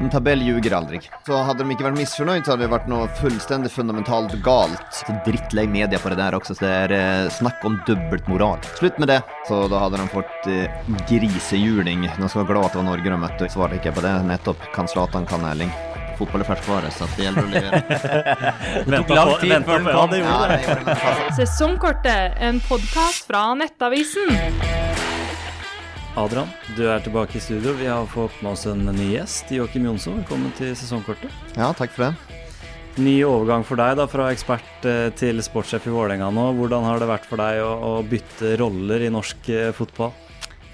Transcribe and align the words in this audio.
En 0.00 0.10
tabell 0.10 0.42
ljuger 0.46 0.74
aldri. 0.76 1.00
Så 1.26 1.40
hadde 1.42 1.64
de 1.64 1.74
ikke 1.74 1.88
vært 1.88 1.98
misfornøyd, 1.98 2.44
så 2.46 2.54
hadde 2.54 2.66
det 2.66 2.70
vært 2.70 2.86
noe 2.90 3.08
fullstendig 3.18 3.70
fundamentalt 3.74 4.36
galt. 4.46 4.84
Så 4.94 5.16
drittlei 5.26 5.66
media 5.66 5.98
på 5.98 6.12
det 6.12 6.20
der 6.20 6.36
også, 6.38 6.54
så 6.54 6.66
det 6.66 6.70
er 6.84 6.94
eh, 6.94 7.30
snakk 7.34 7.66
om 7.66 7.80
dobbeltmoral. 7.88 8.62
Slutt 8.78 9.00
med 9.02 9.10
det. 9.10 9.18
Så 9.48 9.64
da 9.72 9.82
hadde 9.82 9.98
de 9.98 10.06
fått 10.12 10.48
eh, 10.54 10.78
grisehjuling. 11.10 12.06
De 12.14 12.30
skal 12.30 12.44
være 12.44 12.52
glad 12.52 12.68
at 12.68 12.76
det 12.76 12.82
var 12.84 12.88
Norge 12.92 13.10
de 13.10 13.20
møtte. 13.26 13.50
Svarte 13.50 13.80
ikke 13.80 13.96
på 13.98 14.06
det. 14.06 14.14
Nettopp. 14.30 14.70
Kan 14.76 14.90
Zlatan, 14.90 15.26
kan 15.26 15.46
Erling. 15.50 15.74
Fotball 16.18 16.42
er 16.42 16.48
ferskvare, 16.48 16.90
så 16.94 17.06
det 17.14 17.28
gjelder 17.28 17.44
å 17.44 17.50
levere. 17.52 17.82
Det 18.88 19.02
tok 19.02 19.12
lang 19.14 19.32
tid 19.42 19.54
før 19.66 19.84
den 19.84 19.92
kom. 19.92 20.14
Ja, 20.18 20.38
det 20.50 20.58
gjorde 20.64 20.82
det. 20.88 21.30
Sesongkortet, 21.38 22.38
en 22.48 22.62
podkast 22.66 23.30
fra 23.30 23.48
Nettavisen. 23.58 24.87
Adrian, 26.18 26.48
du 26.74 26.82
er 26.90 27.02
tilbake 27.04 27.36
i 27.38 27.40
studio. 27.42 27.76
Vi 27.78 27.86
har 27.86 28.06
fått 28.10 28.40
med 28.42 28.56
oss 28.56 28.64
en 28.66 28.80
ny 28.90 29.12
gjest. 29.12 29.52
Joakim 29.54 29.84
Jonsson, 29.86 30.16
velkommen 30.18 30.50
til 30.58 30.72
sesongkortet. 30.74 31.30
Ja, 31.54 31.68
takk 31.78 31.92
for 31.94 32.08
det. 32.08 32.38
Ny 32.98 33.20
overgang 33.22 33.62
for 33.66 33.78
deg 33.78 33.94
da, 34.00 34.08
fra 34.10 34.26
ekspert 34.34 34.88
eh, 34.88 35.12
til 35.14 35.38
sportssjef 35.46 35.86
i 35.86 35.92
Vålerenga 35.94 36.32
nå. 36.34 36.48
Hvordan 36.58 36.88
har 36.88 36.98
det 36.98 37.10
vært 37.12 37.28
for 37.30 37.38
deg 37.38 37.60
å, 37.62 37.70
å 37.70 37.92
bytte 38.02 38.56
roller 38.58 39.06
i 39.06 39.12
norsk 39.14 39.52
eh, 39.54 39.70
fotball? 39.76 40.10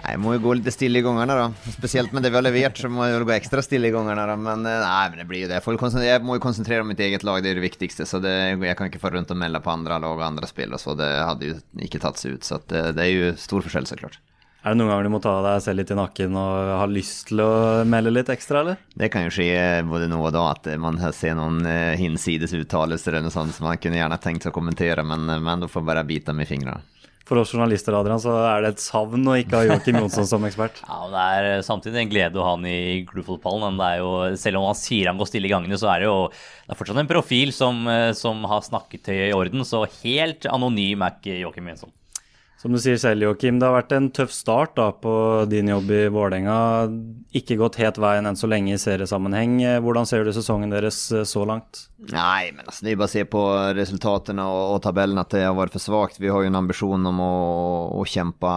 Jeg 0.04 0.20
må 0.20 0.32
jo 0.34 0.42
gå 0.46 0.56
litt 0.56 0.72
stille 0.72 1.00
i 1.00 1.04
gangene, 1.04 1.36
da. 1.36 1.74
Spesielt 1.76 2.12
med 2.16 2.24
det 2.24 2.32
vi 2.32 2.40
har 2.40 2.44
levert, 2.44 2.80
så 2.80 2.88
må 2.92 3.04
jeg 3.04 3.18
jo 3.18 3.28
gå 3.28 3.36
ekstra 3.36 3.60
stille 3.64 3.92
i 3.92 3.92
gangene. 3.92 4.24
da. 4.24 4.40
Men 4.40 4.64
eh, 4.64 4.80
nei, 4.80 5.06
men 5.12 5.20
det 5.20 5.28
blir 5.28 5.44
jo 5.44 5.52
det. 5.52 5.60
Jeg, 5.60 6.24
må 6.24 6.38
jo 6.38 6.46
konsentrere 6.48 6.84
om 6.84 6.88
mitt 6.88 7.04
eget 7.04 7.24
lag, 7.28 7.44
det 7.44 7.52
er 7.52 7.60
det 7.60 7.68
viktigste. 7.68 8.08
Så 8.08 8.24
det, 8.24 8.32
jeg 8.64 8.80
kan 8.80 8.88
ikke 8.88 9.04
få 9.04 9.12
rundt 9.12 9.36
og 9.36 9.44
melde 9.44 9.60
på 9.60 9.76
andre 9.76 10.00
lag 10.00 10.16
og 10.16 10.24
andre 10.24 10.48
spill, 10.48 10.72
så 10.80 10.96
det 10.96 11.10
hadde 11.20 11.52
jo 11.52 11.58
ikke 11.84 12.00
tatt 12.00 12.24
seg 12.24 12.38
ut. 12.38 12.48
Så 12.48 12.64
det, 12.64 12.94
det 12.96 13.10
er 13.10 13.12
jo 13.12 13.34
stor 13.44 13.68
forskjell, 13.68 13.92
så 13.92 14.00
klart. 14.00 14.24
Er 14.64 14.72
det 14.72 14.80
noen 14.80 14.88
ganger 14.88 15.04
du 15.04 15.12
må 15.12 15.18
ta 15.20 15.34
deg 15.44 15.58
selv 15.60 15.82
litt 15.82 15.90
i 15.92 15.96
nakken 15.98 16.36
og 16.40 16.70
har 16.80 16.88
lyst 16.88 17.26
til 17.28 17.42
å 17.44 17.50
melde 17.84 18.14
litt 18.14 18.30
ekstra, 18.32 18.62
eller? 18.64 18.78
Det 18.96 19.10
kan 19.12 19.26
jo 19.26 19.34
skje 19.36 19.50
både 19.84 20.08
nå 20.08 20.22
og 20.22 20.32
da 20.32 20.46
at 20.54 20.70
man 20.80 20.96
ser 21.12 21.36
noen 21.36 21.60
eh, 21.68 21.92
hinsides 22.00 22.56
uttalelser 22.56 23.12
eller 23.12 23.26
noe 23.26 23.34
sånt 23.34 23.52
som 23.52 23.68
man 23.68 23.76
kunne 23.76 24.00
gjerne 24.00 24.16
tenkt 24.24 24.46
seg 24.46 24.54
å 24.54 24.56
kommentere, 24.56 25.04
men, 25.04 25.28
men 25.28 25.60
da 25.60 25.68
får 25.68 25.84
bare 25.84 26.06
bite 26.08 26.32
med 26.32 26.48
fingrene. 26.48 26.80
For 27.24 27.40
oss 27.40 27.52
journalister 27.54 27.94
Adrian, 27.96 28.20
så 28.20 28.34
er 28.44 28.64
det 28.64 28.70
et 28.74 28.82
savn 28.84 29.24
å 29.28 29.36
ikke 29.40 29.56
ha 29.56 29.68
Joakim 29.68 29.96
Jonsson 29.96 30.26
som 30.28 30.44
ekspert. 30.44 30.80
Ja, 30.88 30.98
men 31.04 31.14
Det 31.14 31.24
er 31.24 31.48
eh, 31.50 31.64
samtidig 31.64 32.00
en 32.02 32.12
glede 32.12 32.40
å 32.40 32.44
ha 32.44 32.54
han 32.56 32.64
i 32.68 33.04
klubbfotballen. 33.08 33.64
Men 33.64 33.80
det 33.80 33.90
er 33.90 34.02
jo, 34.02 34.10
selv 34.40 34.60
om 34.60 34.66
han 34.68 34.76
sier 34.80 35.08
han 35.08 35.20
går 35.20 35.30
stille 35.30 35.48
i 35.48 35.52
gangene, 35.52 35.78
så 35.80 35.88
er 35.92 36.04
det 36.04 36.10
jo 36.10 36.18
det 36.28 36.72
er 36.74 36.80
fortsatt 36.80 37.00
en 37.00 37.08
profil 37.08 37.52
som, 37.56 37.80
eh, 37.88 38.10
som 38.16 38.44
har 38.48 38.64
snakket 38.64 39.06
til 39.08 39.22
i 39.30 39.36
orden. 39.36 39.64
Så 39.64 39.86
helt 40.02 40.48
anonym 40.52 41.04
er 41.04 41.16
ikke 41.16 41.38
Joakim 41.40 41.72
Jonsson. 41.72 41.92
Som 42.64 42.72
du 42.72 42.78
sier 42.80 42.96
selv, 42.96 43.20
Joakim, 43.20 43.58
det 43.60 43.66
har 43.68 43.74
vært 43.74 43.90
en 43.92 44.06
tøff 44.16 44.30
start 44.32 44.70
da 44.78 44.86
på 44.96 45.12
din 45.52 45.68
jobb 45.68 45.90
i 45.92 45.98
Vålerenga. 46.08 46.54
Ikke 47.36 47.58
gått 47.60 47.76
helt 47.76 47.98
veien 48.00 48.24
enn 48.24 48.38
så 48.40 48.48
lenge 48.48 48.72
i 48.72 48.78
seriesammenheng. 48.80 49.58
Hvordan 49.84 50.08
ser 50.08 50.24
du 50.24 50.30
sesongen 50.32 50.72
deres 50.72 51.02
eh, 51.12 51.26
så 51.28 51.42
langt? 51.44 51.82
Nei, 52.08 52.54
men 52.56 52.64
altså, 52.64 52.86
det 52.86 52.94
er 52.94 53.02
bare 53.02 53.10
å 53.10 53.12
se 53.12 53.26
på 53.28 53.42
resultatene 53.76 54.46
og, 54.48 54.62
og 54.78 54.80
tabellen 54.86 55.20
at 55.20 55.36
det 55.36 55.42
har 55.44 55.52
vært 55.58 55.76
for 55.76 55.84
svakt. 55.84 56.16
Vi 56.24 56.32
har 56.32 56.40
jo 56.40 56.48
en 56.48 56.56
ambisjon 56.62 57.04
om 57.12 57.20
å, 57.20 57.28
å 58.00 58.08
kjempe 58.08 58.54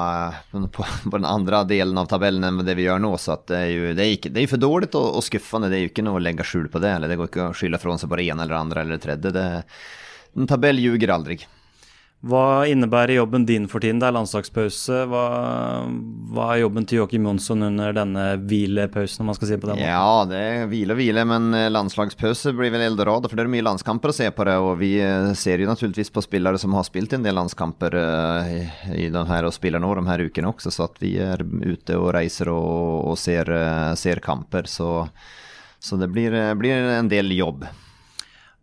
på, 0.56 0.88
på 1.12 1.14
den 1.18 1.28
andre 1.28 1.66
delen 1.68 2.00
av 2.00 2.08
tabellen 2.08 2.48
enn 2.48 2.64
det 2.64 2.78
vi 2.80 2.88
gjør 2.88 3.04
nå. 3.04 3.12
Så 3.20 3.36
det 3.52 3.60
er 3.60 3.74
jo 3.74 3.92
det 3.92 4.08
er 4.08 4.16
ikke, 4.22 4.32
det 4.32 4.46
er 4.46 4.54
for 4.56 4.64
dårlig 4.64 4.94
og, 4.94 5.10
og 5.20 5.28
skuffende. 5.28 5.68
Det 5.68 5.82
er 5.82 5.84
jo 5.84 5.92
ikke 5.92 6.08
noe 6.08 6.22
å 6.22 6.24
legge 6.24 6.48
skjul 6.48 6.72
på 6.72 6.80
det. 6.80 6.96
Eller 6.96 7.12
det 7.12 7.20
går 7.20 7.34
ikke 7.34 7.50
å 7.50 7.60
skylde 7.60 7.84
fra 7.84 8.00
seg 8.00 8.16
på 8.16 8.24
det 8.24 8.32
ene 8.32 8.48
eller 8.48 8.62
andre 8.64 8.88
eller 8.88 9.04
tredje. 9.04 9.36
Det, 9.36 9.48
en 10.40 10.48
tabell 10.48 10.80
ljuger 10.80 11.12
aldri. 11.12 11.42
Hva 12.28 12.68
innebærer 12.68 13.16
jobben 13.16 13.46
din 13.48 13.68
for 13.72 13.84
tiden? 13.84 14.02
Det 14.02 14.08
er 14.10 14.16
landslagspause. 14.16 15.04
Hva, 15.08 15.24
hva 16.34 16.48
er 16.52 16.64
jobben 16.64 16.88
til 16.88 17.00
Joakim 17.00 17.28
Jonsson 17.30 17.64
under 17.70 17.96
denne 17.96 18.26
hvilepausen, 18.42 19.24
om 19.24 19.32
man 19.32 19.38
skal 19.38 19.50
si 19.50 19.56
det 19.56 19.62
på 19.64 19.70
den 19.70 19.80
måten? 19.80 19.88
Ja, 19.88 20.26
det 20.28 20.42
er 20.42 20.68
hvile 20.72 20.96
og 20.96 21.00
hvile, 21.00 21.24
men 21.30 21.48
eh, 21.56 21.70
landslagspause 21.72 22.52
blir 22.58 22.74
vel 22.74 22.84
eldorado, 22.90 23.32
for 23.32 23.40
det 23.40 23.46
er 23.46 23.54
mye 23.54 23.68
landskamper 23.70 24.12
å 24.12 24.18
se 24.20 24.28
på 24.36 24.48
det. 24.50 24.58
Og 24.60 24.76
vi 24.82 24.92
eh, 25.00 25.32
ser 25.40 25.64
jo 25.64 25.72
naturligvis 25.72 26.12
på 26.12 26.26
spillere 26.26 26.60
som 26.60 26.76
har 26.76 26.88
spilt 26.90 27.16
en 27.16 27.24
del 27.24 27.38
landskamper 27.38 27.96
uh, 27.96 28.52
i, 28.52 28.62
i 29.08 29.10
her, 29.32 29.48
og 29.48 29.56
spiller 29.56 29.84
nå 29.84 29.96
de 29.96 30.08
her 30.10 30.28
ukene 30.28 30.52
også, 30.52 30.74
så 30.74 30.88
at 30.90 31.00
vi 31.04 31.16
er 31.24 31.44
ute 31.44 31.96
og 31.96 32.12
reiser 32.18 32.52
og, 32.52 33.12
og 33.14 33.20
ser, 33.22 33.52
ser, 33.96 34.24
kamper. 34.24 34.68
Så, 34.68 35.08
så 35.80 36.00
det 36.02 36.12
blir, 36.12 36.36
blir 36.60 36.92
en 36.98 37.12
del 37.12 37.32
jobb. 37.38 37.68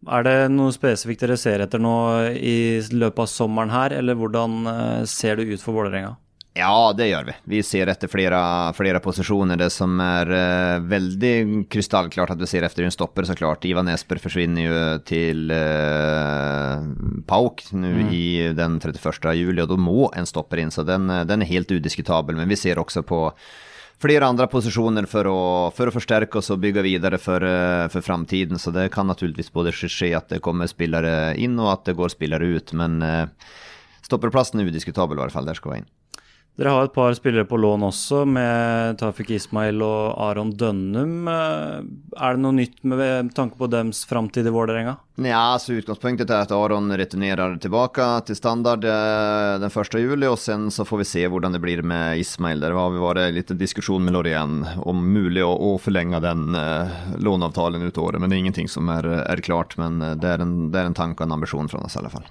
Er 0.05 0.27
det 0.27 0.37
noe 0.53 0.75
spesifikt 0.75 1.25
dere 1.25 1.39
ser 1.41 1.65
etter 1.65 1.81
nå 1.81 1.95
i 2.37 2.83
løpet 2.93 3.25
av 3.25 3.31
sommeren 3.31 3.73
her, 3.73 3.95
eller 3.97 4.19
hvordan 4.19 5.07
ser 5.09 5.41
det 5.41 5.49
ut 5.49 5.65
for 5.65 5.77
Vålerenga? 5.79 6.17
Ja, 6.55 6.93
det 6.95 7.09
gjør 7.09 7.25
vi. 7.27 7.33
Vi 7.51 7.61
ser 7.67 7.91
etter 7.91 8.07
flere, 8.07 8.39
flere 8.79 9.01
posisjoner. 9.03 9.59
Det 9.59 9.73
som 9.75 9.99
er 9.99 10.29
uh, 10.31 10.85
veldig 10.87 11.67
krystallklart 11.67 12.31
at 12.37 12.39
vi 12.39 12.47
ser 12.47 12.63
etter 12.63 12.87
en 12.87 12.95
stopper, 12.95 13.27
så 13.27 13.35
klart. 13.35 13.67
Ivan 13.67 13.91
Esper 13.91 14.23
forsvinner 14.23 14.63
jo 14.63 14.77
til 15.03 15.51
uh, 15.51 16.79
Pauk 17.27 17.65
nå 17.75 17.91
mm. 17.97 18.15
i 18.15 18.27
den 18.55 18.79
31. 18.79 19.33
juli, 19.35 19.65
og 19.65 19.73
da 19.73 19.81
må 19.83 20.07
en 20.15 20.31
stopper 20.31 20.63
inn. 20.63 20.71
Så 20.71 20.87
den, 20.87 21.11
den 21.27 21.43
er 21.43 21.51
helt 21.51 21.75
udiskutabel. 21.75 22.39
Men 22.39 22.55
vi 22.55 22.61
ser 22.61 22.79
også 22.79 23.03
på 23.03 23.25
flere 24.05 24.29
andre 24.29 24.47
posisjoner 24.53 25.09
for 25.09 25.29
å, 25.31 25.41
for 25.75 25.89
å 25.89 25.95
forsterke 25.95 26.41
oss 26.41 26.53
og 26.53 26.61
bygge 26.63 26.85
videre 26.85 27.21
for, 27.23 27.45
for 27.93 28.05
framtiden. 28.05 28.61
Så 28.61 28.75
det 28.75 28.91
kan 28.95 29.09
naturligvis 29.09 29.53
både 29.55 29.73
skje 29.73 30.13
at 30.19 30.29
det 30.35 30.43
kommer 30.45 30.69
spillere 30.71 31.33
inn, 31.41 31.57
og 31.63 31.73
at 31.73 31.89
det 31.89 31.97
går 31.99 32.13
spillere 32.13 32.53
ut. 32.57 32.75
Men 32.77 33.01
uh, 33.01 33.53
stopperplassen 34.05 34.61
er 34.61 34.69
udiskutabel, 34.69 35.17
i 35.17 35.25
hvert 35.25 35.37
fall. 35.37 35.49
Der 35.49 35.59
skal 35.59 35.77
vi 35.77 35.83
inn. 35.83 35.94
Dere 36.55 36.71
har 36.71 36.85
et 36.87 36.93
par 36.95 37.11
spillere 37.19 37.49
på 37.51 37.59
lån 37.59 37.83
også, 37.83 38.21
med 38.31 38.99
Tafik 39.01 39.33
Ismail 39.35 39.81
og 39.83 40.13
Aron 40.23 40.53
Dønnum. 40.55 41.27
Er 41.27 42.37
det 42.37 42.43
noe 42.45 42.55
nytt 42.55 42.77
med 42.87 43.33
tanke 43.35 43.59
på 43.59 43.67
deres 43.73 44.05
framtid 44.07 44.47
i 44.47 44.53
Vålerenga? 44.55 44.93
Ja, 45.27 45.59
så 45.59 45.75
Utgangspunktet 45.75 46.31
er 46.31 46.45
at 46.45 46.55
Aron 46.55 46.95
returnerer 46.95 47.57
tilbake 47.59 48.07
til 48.29 48.39
standard 48.39 48.87
den 48.87 49.67
1. 49.67 49.99
juli, 49.99 50.29
og 50.31 50.39
sen 50.39 50.69
så 50.71 50.87
får 50.87 51.03
vi 51.03 51.09
se 51.11 51.25
hvordan 51.27 51.59
det 51.59 51.63
blir 51.65 51.83
med 51.83 52.23
Ismail. 52.23 52.63
Der 52.63 52.79
har 52.79 52.95
vi 52.95 53.03
vært 53.03 53.35
litt 53.35 53.51
diskusjon 53.59 54.07
med 54.07 54.15
Lorien 54.15 54.63
om 54.79 55.03
mulig 55.11 55.43
å, 55.43 55.51
å 55.51 55.75
forlenge 55.83 56.23
den 56.23 56.55
uh, 56.55 57.19
låneavtalen 57.19 57.83
ut 57.83 57.99
året, 57.99 58.23
men 58.23 58.31
det 58.31 58.39
er 58.39 58.47
ingenting 58.47 58.71
som 58.71 58.95
er, 58.95 59.11
er 59.27 59.43
klart. 59.43 59.75
Men 59.83 59.99
det 59.99 60.37
er, 60.37 60.47
en, 60.47 60.71
det 60.71 60.85
er 60.85 60.93
en 60.93 60.99
tanke 61.03 61.25
og 61.25 61.33
en 61.33 61.39
ambisjon 61.41 61.75
fra 61.75 61.83
oss 61.83 61.99
i 61.99 62.03
alle 62.05 62.15
fall. 62.15 62.31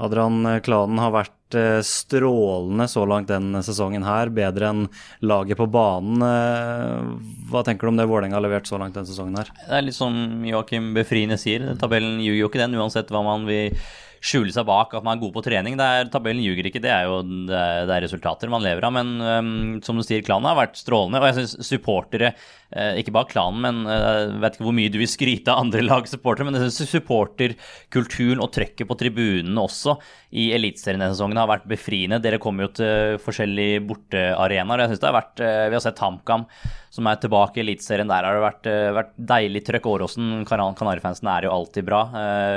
Adrian 0.00 0.44
Klanen 0.64 1.00
har 1.00 1.12
vært 1.12 1.32
eh, 1.32 1.39
strålende 1.86 2.86
så 2.90 3.06
langt 3.08 3.30
denne 3.30 3.62
sesongen 3.66 4.04
her, 4.06 4.30
bedre 4.34 4.70
enn 4.70 4.84
laget 5.24 5.58
på 5.60 5.68
banen. 5.70 6.22
Eh, 6.26 7.08
hva 7.50 7.64
tenker 7.66 7.86
du 7.86 7.94
om 7.94 8.00
det 8.00 8.08
Vålerenga 8.10 8.38
har 8.38 8.44
levert 8.44 8.70
så 8.70 8.78
langt 8.80 8.98
denne 8.98 9.08
sesongen 9.08 9.40
her? 9.40 9.50
Det 9.64 9.80
er 9.80 9.86
litt 9.86 9.98
som 9.98 10.14
Joakim 10.46 10.92
Befriende 10.96 11.40
sier, 11.40 11.72
tabellen 11.80 12.20
ljuger 12.22 12.44
jo 12.44 12.52
ikke 12.52 12.62
den, 12.62 12.78
uansett 12.78 13.10
hva 13.12 13.24
man 13.26 13.48
vil 13.48 13.74
skjule 14.20 14.52
seg 14.52 14.66
bak 14.68 14.92
at 14.94 15.04
man 15.04 15.16
er 15.16 15.22
god 15.22 15.32
på 15.34 15.42
trening. 15.44 15.76
Er, 15.80 16.08
tabellen 16.12 16.44
ljuger 16.44 16.68
ikke, 16.68 16.82
det 16.84 16.92
er 16.92 17.08
jo 17.08 17.20
det 17.24 17.56
er, 17.56 17.86
det 17.88 17.96
er 17.96 18.04
resultater 18.04 18.52
man 18.52 18.64
lever 18.64 18.84
av. 18.86 18.94
Men 18.94 19.12
um, 19.20 19.52
som 19.84 19.96
du 19.96 20.04
sier, 20.04 20.24
klanen 20.24 20.50
har 20.50 20.58
vært 20.58 20.80
strålende. 20.80 21.22
Og 21.22 21.30
jeg 21.30 21.38
syns 21.38 21.70
supportere, 21.70 22.34
uh, 22.76 22.92
ikke 23.00 23.14
bare 23.16 23.30
klanen, 23.32 23.64
men 23.64 23.80
jeg 23.88 24.28
uh, 24.28 24.36
vet 24.44 24.58
ikke 24.58 24.68
hvor 24.68 24.76
mye 24.76 24.92
du 24.92 25.00
vil 25.00 25.10
skryte 25.10 25.54
av 25.54 25.64
andre 25.64 25.84
lags 25.86 26.12
supportere, 26.12 26.48
men 26.48 26.60
jeg 26.60 26.68
syns 26.68 26.94
supporterkulturen 26.98 28.44
og 28.44 28.52
trøkket 28.56 28.90
på 28.90 28.98
tribunene 29.00 29.64
også 29.64 29.96
i 30.36 30.50
Eliteserien 30.54 31.00
denne 31.00 31.16
sesongen 31.16 31.39
har 31.40 31.50
vært 31.50 31.68
befriende. 31.70 32.20
Dere 32.22 32.40
kommer 32.42 32.68
jo 32.68 32.74
til 32.80 33.18
forskjellige 33.24 33.82
bortearenaer. 33.88 34.84
Jeg 34.84 34.92
synes 34.92 35.02
det 35.02 35.10
har 35.10 35.18
vært, 35.18 35.42
uh, 35.42 35.66
Vi 35.70 35.78
har 35.78 35.84
sett 35.84 36.04
HamKam 36.04 36.46
som 36.90 37.06
er 37.06 37.20
tilbake 37.22 37.60
i 37.60 37.64
Eliteserien. 37.64 38.10
Der 38.10 38.26
har 38.26 38.36
det 38.36 38.44
vært, 38.44 38.70
vært 38.96 39.14
deilig 39.30 39.64
trøkk. 39.68 39.88
Åråsen, 39.90 40.44
Kanarifansen 40.48 41.30
er 41.30 41.46
jo 41.46 41.54
alltid 41.54 41.86
bra. 41.86 42.02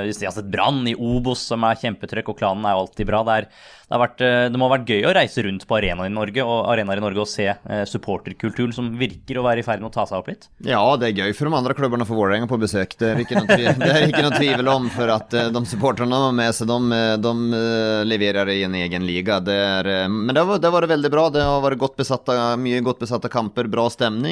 Vi 0.09 0.25
har 0.25 0.35
sett 0.35 0.51
Brann 0.51 0.81
i 0.89 0.95
Obos 0.97 1.43
som 1.51 1.63
er 1.67 1.79
kjempetrøkk, 1.79 2.33
og 2.33 2.39
klanen 2.39 2.65
er 2.65 2.75
jo 2.75 2.83
alltid 2.83 3.09
bra. 3.09 3.21
Det, 3.27 3.37
er, 3.37 3.47
det, 3.89 3.99
vært, 4.01 4.23
eh, 4.25 4.45
det, 4.49 4.59
må 4.59 4.67
ha 4.67 4.73
vært 4.75 4.89
gøy 4.89 5.07
å 5.07 5.13
reise 5.15 5.43
rundt 5.45 5.65
på 5.69 5.77
arenaer 5.77 6.09
i 6.09 6.13
Norge 6.13 6.45
og 6.45 6.69
arenaer 6.71 7.01
i 7.01 7.03
Norge 7.03 7.23
og 7.23 7.29
se 7.29 7.47
eh, 7.51 7.83
supporterkulturen 7.89 8.73
som 8.75 8.91
virker 8.99 9.39
å 9.39 9.45
være 9.45 9.63
i 9.63 9.65
ferd 9.65 9.83
med 9.83 9.91
å 9.91 9.95
ta 9.95 10.05
seg 10.09 10.21
opp 10.21 10.31
litt. 10.31 10.47
Ja, 10.65 10.81
det 10.99 11.11
er 11.11 11.23
gøy 11.23 11.35
for 11.37 11.49
de 11.49 11.59
andre 11.59 11.77
klubbene 11.77 12.07
få 12.07 12.17
Vålerenga 12.17 12.49
på 12.49 12.59
besøk. 12.61 12.95
Det 12.99 13.11
er 13.11 13.23
ikke 13.23 13.39
noe, 13.39 13.49
tvil, 13.49 13.69
det 13.83 13.91
er 13.91 14.07
ikke 14.07 14.25
noe 14.25 14.39
tvil 14.39 14.73
om, 14.73 14.89
for 14.93 15.13
at 15.13 15.37
eh, 15.37 15.51
de 15.53 15.63
supporterne 15.69 16.21
har 16.25 16.35
med 16.35 16.55
seg, 16.55 16.71
de, 16.71 17.01
de, 17.23 17.63
leverer 18.07 18.53
i 18.53 18.61
en 18.67 18.77
egen 18.77 19.05
liga. 19.07 19.39
Det 19.43 19.57
er, 19.57 19.91
men 20.11 20.35
har, 20.37 20.55
det 20.57 20.69
har 20.69 20.77
vært 20.77 20.93
veldig 20.93 21.13
bra. 21.13 21.27
Det 21.33 21.43
har 21.43 21.63
vært 21.63 21.81
godt 21.83 21.99
besatte, 21.99 22.37
mye 22.61 22.81
godt 22.85 23.03
besatte 23.03 23.31
kamper, 23.33 23.69
bra 23.71 23.87
stemning. 23.93 24.22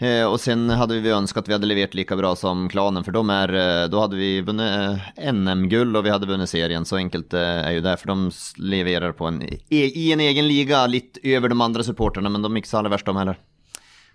Eh, 0.00 0.24
och 0.24 0.40
sen 0.40 0.70
hade 0.70 1.00
vi 1.00 1.10
önskat 1.10 1.42
att 1.42 1.48
vi 1.48 1.52
hade 1.52 1.66
levererat 1.66 1.94
lika 1.94 2.16
bra 2.16 2.36
som 2.36 2.68
klanen, 2.68 3.04
för 3.04 3.12
de 3.12 3.30
är, 3.30 3.82
eh, 3.82 3.88
då 3.88 4.00
vi 4.16 4.40
vunnit 4.40 4.70
eh, 5.16 5.32
NM-guld 5.32 5.96
och 5.96 6.06
vi 6.06 6.10
hade 6.10 6.26
vunnit 6.26 6.50
serien. 6.50 6.84
Så 6.84 6.96
enkelt 6.96 7.34
är 7.34 7.70
ju 7.70 7.80
det, 7.80 7.96
för 7.96 8.06
de 8.06 8.30
levererar 8.56 9.12
på 9.12 9.26
en, 9.26 9.42
i 9.68 10.12
en 10.12 10.20
egen 10.20 10.48
liga, 10.48 10.86
lite 10.86 11.20
över 11.22 11.48
de 11.48 11.60
andra 11.60 11.82
supporterna, 11.82 12.28
men 12.28 12.42
de 12.42 12.52
mixar 12.52 12.78
aldrig 12.78 12.90
värst 12.90 13.06
de 13.06 13.16
heller. 13.16 13.38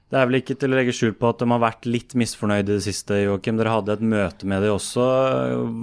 Det 0.06 0.19
er 0.19 0.28
vel 0.30 0.38
ikke 0.38 0.54
til 0.62 0.69
å 0.69 0.78
legge 0.78 0.94
skjul 0.94 1.16
på 1.18 1.31
at 1.31 1.40
de 1.42 1.48
har 1.50 1.62
vært 1.63 1.88
litt 1.90 2.13
misfornøyde 2.13 2.75
i 2.75 2.78
det 2.78 2.86
siste, 2.86 3.18
Joakim. 3.24 3.57
Dere 3.57 3.74
hadde 3.74 3.96
et 3.96 4.04
møte 4.06 4.46
med 4.46 4.62
dem 4.62 4.75
også. 4.75 5.06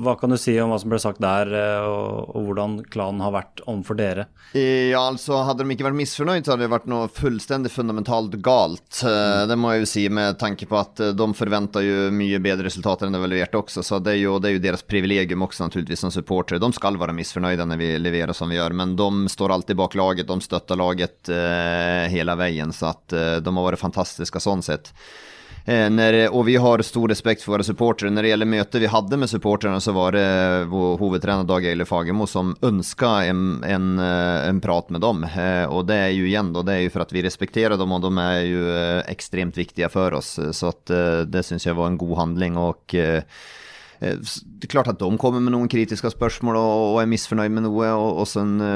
Hva 0.05 0.15
kan 0.21 0.31
du 0.31 0.39
si 0.39 0.55
om 0.63 0.71
hva 0.71 0.79
som 0.79 0.93
ble 0.93 1.01
sagt 1.03 1.19
der, 1.25 1.51
eh, 1.51 1.87
og, 1.91 2.31
og 2.31 2.47
hvordan 2.47 2.77
klanen 2.87 3.25
har 3.25 3.35
vært 3.35 3.65
overfor 3.67 3.99
dere? 3.99 4.29
Ja, 4.55 5.01
altså 5.01 5.41
Hadde 5.43 5.67
de 5.67 5.75
ikke 5.75 5.89
vært 5.89 5.99
misfornøyd, 5.99 6.47
så 6.47 6.55
hadde 6.55 6.69
det 6.69 6.71
vært 6.71 6.87
noe 6.93 7.09
fullstendig 7.11 7.73
fundamentalt 7.75 8.37
galt. 8.45 9.01
Mm. 9.03 9.51
Det 9.51 9.57
må 9.59 9.73
jeg 9.75 9.83
jo 9.83 9.91
si, 9.91 10.07
med 10.21 10.39
tanke 10.39 10.71
på 10.71 10.79
at 10.79 11.03
de 11.19 11.29
forventa 11.35 11.83
jo 11.83 12.07
mye 12.15 12.39
bedre 12.45 12.69
resultater 12.69 13.11
enn 13.11 13.19
de 13.19 13.25
leverte 13.27 13.59
også. 13.59 13.83
Så 13.83 13.99
det 13.99 14.15
er, 14.15 14.21
jo, 14.23 14.39
det 14.39 14.53
er 14.53 14.57
jo 14.57 14.63
deres 14.69 14.87
privilegium 14.87 15.43
også, 15.49 15.67
naturligvis, 15.67 16.05
som 16.07 16.15
supportere. 16.15 16.63
De 16.63 16.71
skal 16.79 17.01
være 17.01 17.17
misfornøyde 17.19 17.67
når 17.67 17.83
vi 17.83 17.91
leverer 17.99 18.39
som 18.39 18.55
vi 18.55 18.61
gjør, 18.61 18.79
men 18.79 18.95
de 18.95 19.35
står 19.35 19.57
alltid 19.59 19.83
bak 19.83 19.99
laget. 19.99 20.31
De 20.31 20.39
støtter 20.47 20.79
laget 20.79 21.35
uh, 21.35 22.07
hele 22.13 22.39
veien, 22.39 22.71
så 22.77 22.93
at 22.93 23.19
uh, 23.19 23.37
de 23.43 23.57
har 23.59 23.71
vært 23.73 23.83
fantastiske 23.83 24.12
fantastiska 24.13 24.41
sånn 24.41 24.63
sett. 24.63 24.95
Eh, 25.65 25.91
när, 25.91 26.35
och 26.35 26.49
vi 26.49 26.57
har 26.57 26.83
stor 26.83 27.09
respekt 27.09 27.43
for 27.43 27.53
våre 27.53 27.65
supportrar. 27.65 28.11
Når 28.11 28.23
det 28.23 28.29
gjelder 28.29 28.47
møtet 28.47 28.83
vi 28.83 28.87
hadde 28.91 29.17
med 29.17 29.31
supportrarna 29.31 29.81
så 29.81 29.93
var 29.93 30.13
det 30.13 30.65
vår 30.67 30.99
huvudtränare 30.99 31.47
Dag 31.47 31.65
Eile 31.65 31.85
Fagemo 31.85 32.27
som 32.27 32.57
önskade 32.63 33.27
en, 33.27 33.63
en, 33.65 33.99
eh, 33.99 34.49
en, 34.49 34.61
prat 34.61 34.91
med 34.91 35.01
dem. 35.01 35.25
Eh, 35.25 35.65
og 35.71 35.87
det 35.87 35.95
er 35.95 36.11
jo 36.11 36.27
igjen 36.27 36.53
då, 36.53 36.63
det 36.63 36.73
är 36.73 36.81
ju 36.81 36.91
for 36.91 37.01
at 37.01 37.13
vi 37.13 37.23
respekterer 37.23 37.77
dem 37.77 37.93
og 37.93 38.03
de 38.03 38.19
er 38.19 38.41
jo 38.43 38.67
extremt 39.07 39.57
viktige 39.57 39.89
for 39.89 40.15
oss. 40.15 40.39
Så 40.53 40.67
att, 40.67 40.87
det 41.27 41.43
syns 41.43 41.67
jeg 41.67 41.77
var 41.77 41.87
en 41.87 41.99
god 41.99 42.17
handling. 42.17 42.57
og 42.57 42.95
Eh, 42.95 43.23
det 44.03 44.67
er 44.67 44.73
klart 44.73 44.91
at 44.91 44.99
de 44.99 45.09
kommer 45.21 45.43
med 45.43 45.55
noen 45.55 45.71
kritiske 45.71 46.11
spørsmål 46.15 46.59
og, 46.59 46.99
er 47.03 47.11
misfornøyd 47.11 47.55
med 47.55 47.67
noe, 47.69 47.93
og, 47.95 48.23
sånn 48.29 48.57
så 48.59 48.73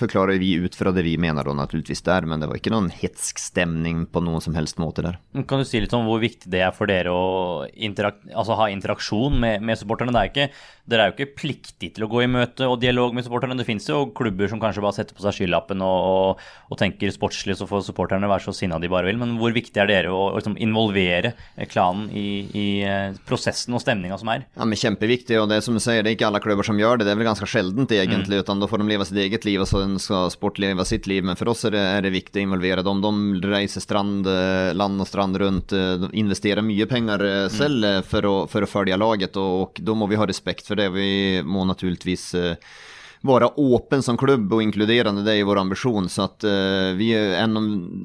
forklarer 0.00 0.40
vi 0.40 0.54
ut 0.64 0.76
fra 0.76 0.92
det 0.94 1.04
vi 1.06 1.16
mener 1.20 1.46
da 1.46 1.54
naturligvis 1.56 2.02
der, 2.06 2.26
men 2.28 2.42
det 2.42 2.48
var 2.50 2.60
ikke 2.60 2.72
noen 2.72 2.90
hetsk 2.92 3.40
stemning 3.40 4.06
på 4.10 4.22
noen 4.24 4.42
som 4.44 4.56
helst 4.56 4.80
måte 4.82 5.04
der. 5.04 5.18
Kan 5.48 5.62
du 5.62 5.68
si 5.68 5.80
litt 5.82 5.94
om 5.96 6.08
hvor 6.08 6.20
viktig 6.22 6.50
det 6.52 6.64
er 6.64 6.74
for 6.76 6.90
dere 6.90 7.12
å 7.12 7.64
altså 7.66 8.58
ha 8.58 8.70
interaksjon 8.72 9.38
med, 9.40 9.64
med 9.64 9.80
supporterne? 9.80 10.14
Det 10.14 10.22
er 10.22 10.32
ikke 10.32 10.50
dere 10.90 11.04
er 11.04 11.10
jo 11.10 11.14
ikke 11.14 11.38
pliktig 11.38 11.92
til 11.94 12.04
å 12.04 12.08
gå 12.10 12.24
i 12.24 12.30
møte 12.30 12.66
og 12.66 12.80
dialog 12.82 13.14
med 13.14 13.22
supporterne. 13.26 13.54
Det 13.58 13.66
finnes 13.68 13.86
jo 13.86 14.08
klubber 14.16 14.50
som 14.50 14.60
kanskje 14.62 14.82
bare 14.82 14.96
setter 14.96 15.16
på 15.16 15.22
seg 15.22 15.36
skylappen 15.36 15.82
og, 15.86 16.06
og, 16.10 16.46
og, 16.66 16.78
tenker 16.80 17.12
sportslig, 17.14 17.56
så 17.58 17.68
får 17.70 17.84
supporterne 17.86 18.30
være 18.30 18.48
så 18.48 18.54
sinna 18.56 18.80
de 18.82 18.90
bare 18.90 19.06
vil. 19.06 19.20
Men 19.20 19.36
hvor 19.40 19.54
viktig 19.54 19.78
er 19.80 19.90
dere 19.90 20.14
å 20.14 20.30
liksom 20.34 20.56
involvere 20.62 21.34
klanen 21.70 22.08
i, 22.10 22.26
i, 22.50 22.66
eh, 22.86 23.18
prosessen 23.28 23.76
og 23.76 23.84
stemninga 23.84 24.18
som 24.20 24.29
er? 24.29 24.29
Ja, 24.38 24.66
men 24.66 24.78
Kjempeviktig, 24.80 25.36
og 25.40 25.48
det 25.50 25.60
som 25.64 25.76
du 25.76 25.80
sier, 25.82 26.04
det 26.04 26.12
er 26.12 26.16
ikke 26.16 26.28
alle 26.30 26.42
klubber 26.42 26.66
som 26.66 26.78
gjør 26.80 27.00
det. 27.00 27.06
Det 27.08 27.14
er 27.14 27.20
vel 27.20 27.28
ganske 27.28 27.48
sjeldent 27.50 27.92
egentlig, 27.96 28.38
mm. 28.38 28.44
utan 28.44 28.62
da 28.62 28.68
får 28.70 28.82
de 28.82 28.88
leve 28.90 29.06
sitt 29.08 29.20
eget 29.24 29.46
liv, 29.48 29.62
og 29.62 29.68
så 29.68 29.82
skal 30.02 30.30
sport 30.34 30.60
leve 30.62 30.86
sitt 30.88 31.08
liv. 31.10 31.24
Men 31.26 31.38
for 31.40 31.52
oss 31.52 31.66
er 31.68 31.74
det, 31.76 31.82
er 31.96 32.06
det 32.06 32.14
viktig 32.14 32.42
å 32.42 32.46
involvere 32.48 32.84
dem. 32.86 33.02
De 33.02 33.50
reiser 33.50 33.84
strand, 33.84 34.28
eh, 34.30 34.70
land 34.76 35.02
og 35.02 35.08
strand 35.10 35.40
rundt, 35.40 35.74
De 35.74 36.12
investerer 36.20 36.64
mye 36.64 36.86
penger 36.90 37.26
selv 37.52 37.84
mm. 37.84 38.08
for, 38.10 38.28
å, 38.28 38.36
for 38.50 38.64
å 38.64 38.70
følge 38.70 39.00
laget, 39.00 39.36
og, 39.40 39.66
og 39.66 39.82
da 39.84 39.96
må 39.96 40.08
vi 40.10 40.20
ha 40.20 40.28
respekt 40.28 40.68
for 40.70 40.78
det. 40.80 40.90
Vi 40.94 41.10
må 41.46 41.66
naturligvis 41.68 42.30
eh, 42.38 42.72
vara 43.20 43.48
åpen 43.60 44.02
som 44.02 44.16
klubb 44.16 44.52
og 44.52 44.62
inkluderende, 44.62 45.22
det 45.24 45.34
er 45.34 45.40
jo 45.42 45.48
vår 45.50 45.60
ambisjon. 45.60 46.08
Så 46.08 46.24
at 46.24 46.44
uh, 46.46 46.96
vi 46.96 47.10
en, 47.14 47.58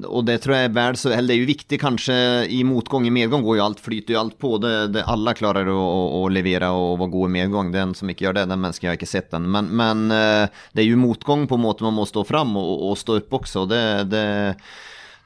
og 0.04 0.26
det 0.28 0.38
tror 0.44 0.56
jeg 0.56 0.68
er 0.68 0.74
väl 0.76 0.98
så, 1.00 1.10
eller 1.14 1.32
det 1.32 1.36
er 1.36 1.40
jo 1.42 1.52
viktig 1.52 1.78
kanskje 1.80 2.16
i 2.52 2.60
motgång, 2.68 3.06
i 3.08 3.14
medgång 3.14 3.44
går 3.46 3.58
jo 3.58 3.64
alt, 3.64 3.80
flyter 3.80 4.16
jo 4.16 4.20
alt 4.20 4.36
på. 4.42 4.56
Det, 4.62 4.74
det, 4.96 5.06
alla 5.08 5.34
klarar 5.36 5.70
å, 5.72 5.84
å 6.20 6.22
levere 6.32 6.68
og 6.74 6.98
vara 7.00 7.14
god 7.14 7.30
i 7.30 7.36
medgång. 7.38 7.72
Den 7.72 7.94
som 7.96 8.12
ikke 8.12 8.28
gjør 8.28 8.40
det, 8.40 8.48
den 8.52 8.60
mennesken 8.60 8.90
har 8.90 9.00
ikke 9.00 9.08
sett 9.08 9.30
den. 9.32 9.48
Men, 9.52 9.72
men 9.72 10.06
uh, 10.12 10.66
det 10.76 10.84
er 10.84 10.90
jo 10.90 11.00
motgång 11.00 11.48
på 11.48 11.56
en 11.56 11.64
måte 11.64 11.86
man 11.86 11.96
må 11.96 12.08
stå 12.08 12.26
fram 12.28 12.52
og, 12.60 12.74
og 12.90 13.00
stå 13.00 13.20
opp 13.22 13.40
også. 13.40 13.64
Det, 13.72 13.82
det, 14.12 14.26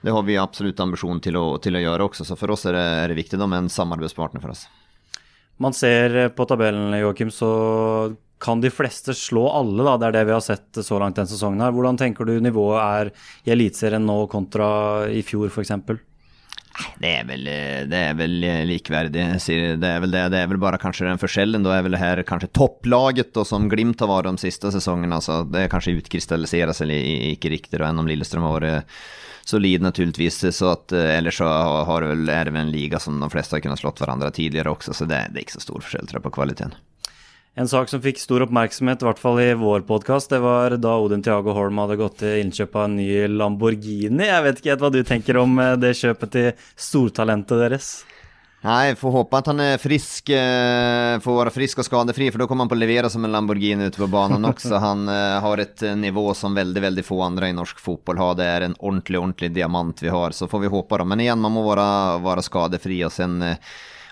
det 0.06 0.14
har 0.14 0.28
vi 0.28 0.38
absolutt 0.38 0.86
ambisjon 0.86 1.18
til 1.24 1.40
å, 1.40 1.46
til 1.62 1.74
å 1.74 1.82
gjøre 1.82 2.06
også, 2.06 2.28
så 2.28 2.38
for 2.38 2.54
oss 2.54 2.68
er 2.70 2.78
det, 2.78 2.86
er 3.02 3.10
det 3.10 3.18
viktig 3.24 3.42
med 3.42 3.64
en 3.64 3.72
samarbeidspartner 3.72 4.42
for 4.44 4.54
oss 4.54 4.68
man 5.60 5.74
ser 5.76 6.30
på 6.32 6.46
tabellen, 6.48 6.94
Joakim, 6.96 7.28
så 7.28 7.48
kan 8.40 8.60
de 8.60 8.70
fleste 8.72 9.14
slå 9.14 9.44
alle, 9.52 9.84
da. 9.84 9.96
Det 10.00 10.08
er 10.08 10.18
det 10.18 10.26
vi 10.30 10.36
har 10.36 10.44
sett 10.44 10.80
så 10.84 10.98
langt 11.00 11.18
denne 11.18 11.30
sesongen. 11.30 11.60
her. 11.60 11.74
Hvordan 11.76 11.98
tenker 12.00 12.24
du 12.24 12.38
nivået 12.40 12.80
er 12.80 13.10
i 13.44 13.52
Eliteserien 13.52 14.06
nå 14.06 14.22
kontra 14.32 14.70
i 15.12 15.20
fjor, 15.26 15.52
f.eks.? 15.52 15.74
Det 17.00 17.08
er 17.10 17.24
vel, 17.28 17.44
det 17.90 17.98
er 17.98 18.14
vel 18.16 18.36
likeverdig. 18.70 19.24
Det 19.42 19.88
er 19.88 20.00
vel, 20.00 20.14
det, 20.14 20.22
det 20.32 20.38
er 20.40 20.48
vel 20.48 20.60
bare 20.62 20.80
kanskje 20.80 21.08
den 21.08 21.20
forskjellen. 21.20 21.64
Da 21.66 21.74
er 21.76 21.84
vel 21.84 21.96
det 21.96 22.00
her 22.00 22.22
kanskje 22.24 22.52
topplaget 22.56 23.36
og 23.36 23.48
som 23.48 23.68
Glimt 23.68 24.00
har 24.00 24.08
vært 24.08 24.30
de 24.30 24.46
siste 24.46 24.72
sesongene. 24.72 25.18
Altså, 25.18 25.42
det 25.44 25.68
kanskje 25.72 25.98
utkrystalliserer 25.98 26.76
seg 26.76 26.92
ikke 27.34 27.52
riktig, 27.52 27.82
enn 27.84 28.00
om 28.00 28.08
Lillestrøm 28.08 28.46
har 28.48 28.56
vært 28.56 29.00
solid 29.50 29.84
naturligvis. 29.84 30.40
Så 30.56 30.72
at, 30.72 30.94
ellers 30.96 31.42
så 31.42 31.50
har 31.90 32.08
vel, 32.08 32.24
er 32.32 32.48
det 32.48 32.54
vel 32.56 32.64
en 32.64 32.72
liga 32.72 33.02
som 33.02 33.20
de 33.20 33.28
fleste 33.32 33.58
har 33.58 33.64
kunnet 33.66 33.82
slått 33.82 34.00
hverandre 34.00 34.32
tidligere 34.36 34.72
også, 34.72 34.96
så 34.96 35.08
det, 35.10 35.26
det 35.34 35.42
er 35.42 35.48
ikke 35.48 35.58
så 35.58 35.66
stor 35.66 35.84
forskjell 35.84 36.08
tror 36.08 36.20
jeg, 36.20 36.28
på 36.28 36.38
kvaliteten. 36.38 36.78
En 37.58 37.66
sak 37.68 37.88
som 37.90 37.98
fikk 37.98 38.20
stor 38.22 38.44
oppmerksomhet, 38.44 39.00
i 39.02 39.06
hvert 39.08 39.18
fall 39.18 39.40
i 39.42 39.48
vår 39.58 39.82
podkast, 39.88 40.30
det 40.30 40.38
var 40.38 40.76
da 40.78 40.92
Odin 41.02 41.24
Tiago 41.26 41.50
Holm 41.56 41.80
hadde 41.82 41.96
gått 41.98 42.20
til 42.22 42.44
innkjøp 42.44 42.78
av 42.78 42.86
en 42.86 42.94
ny 43.00 43.08
Lamborghini. 43.26 44.28
Jeg 44.28 44.44
vet 44.44 44.60
ikke 44.60 44.70
helt 44.70 44.84
hva 44.84 44.92
du 44.94 45.00
tenker 45.08 45.40
om 45.40 45.58
eh, 45.58 45.74
det 45.82 45.96
kjøpet 45.98 46.32
til 46.36 46.62
stortalentet 46.78 47.58
deres? 47.58 47.90
Nei, 48.62 48.94
får 48.94 49.16
håpe 49.16 49.40
at 49.40 49.50
han 49.50 49.64
er 49.66 49.82
frisk, 49.82 50.30
eh, 50.30 51.18
får 51.26 51.38
være 51.40 51.56
frisk 51.58 51.82
og 51.82 51.90
skadefri, 51.90 52.30
for 52.30 52.44
da 52.44 52.46
kommer 52.46 52.68
han 52.68 52.70
på 52.70 52.78
å 52.78 52.84
levere 52.84 53.10
som 53.10 53.26
en 53.26 53.34
Lamborghini 53.34 53.90
ute 53.90 53.98
på 53.98 54.12
banen 54.14 54.46
også. 54.46 54.76
Han 54.86 55.10
eh, 55.10 55.42
har 55.42 55.66
et 55.66 55.88
nivå 55.98 56.28
som 56.38 56.54
veldig 56.54 56.86
veldig 56.86 57.08
få 57.08 57.18
andre 57.26 57.50
i 57.50 57.56
norsk 57.58 57.82
fotball 57.82 58.22
har. 58.22 58.38
Det 58.38 58.46
er 58.46 58.68
en 58.68 58.78
ordentlig 58.78 59.18
ordentlig 59.18 59.50
diamant 59.58 60.06
vi 60.06 60.14
har, 60.14 60.38
så 60.38 60.46
får 60.46 60.68
vi 60.68 60.76
håpe. 60.78 61.02
da. 61.02 61.12
Men 61.16 61.26
igjen, 61.26 61.42
man 61.42 61.58
må 61.58 61.66
være, 61.66 61.88
være 62.22 62.46
skadefri. 62.46 63.02
og 63.10 63.16
sen 63.18 63.40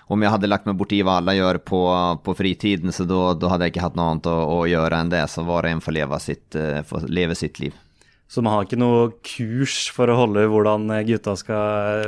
om 0.09 0.23
jeg 0.25 0.33
hadde 0.33 0.49
lagt 0.49 0.65
meg 0.65 0.77
borti 0.79 1.03
hva 1.05 1.19
alle 1.19 1.35
gjør 1.37 1.61
på, 1.69 1.81
på 2.25 2.33
fritiden, 2.37 2.93
så 2.95 3.05
da 3.05 3.51
hadde 3.51 3.67
jeg 3.67 3.75
ikke 3.75 3.85
hatt 3.85 3.99
noe 3.99 4.15
annet 4.15 4.29
å, 4.31 4.37
å 4.57 4.63
gjøre 4.69 5.03
enn 5.03 5.13
det. 5.13 5.21
Så 5.29 5.45
var 5.45 5.67
og 5.67 5.75
en 5.75 5.83
får 5.85 5.95
leve 5.99 6.19
sitt, 6.23 6.57
får 6.89 7.05
leve 7.13 7.37
sitt 7.37 7.61
liv. 7.61 7.77
Så 8.29 8.43
man 8.45 8.53
har 8.53 8.65
ikke 8.67 8.77
noe 8.77 9.07
kurs 9.25 9.87
for 9.89 10.11
å 10.11 10.15
holde 10.19 10.43
hvordan 10.51 10.83
gutta 11.07 11.33
skal 11.39 12.03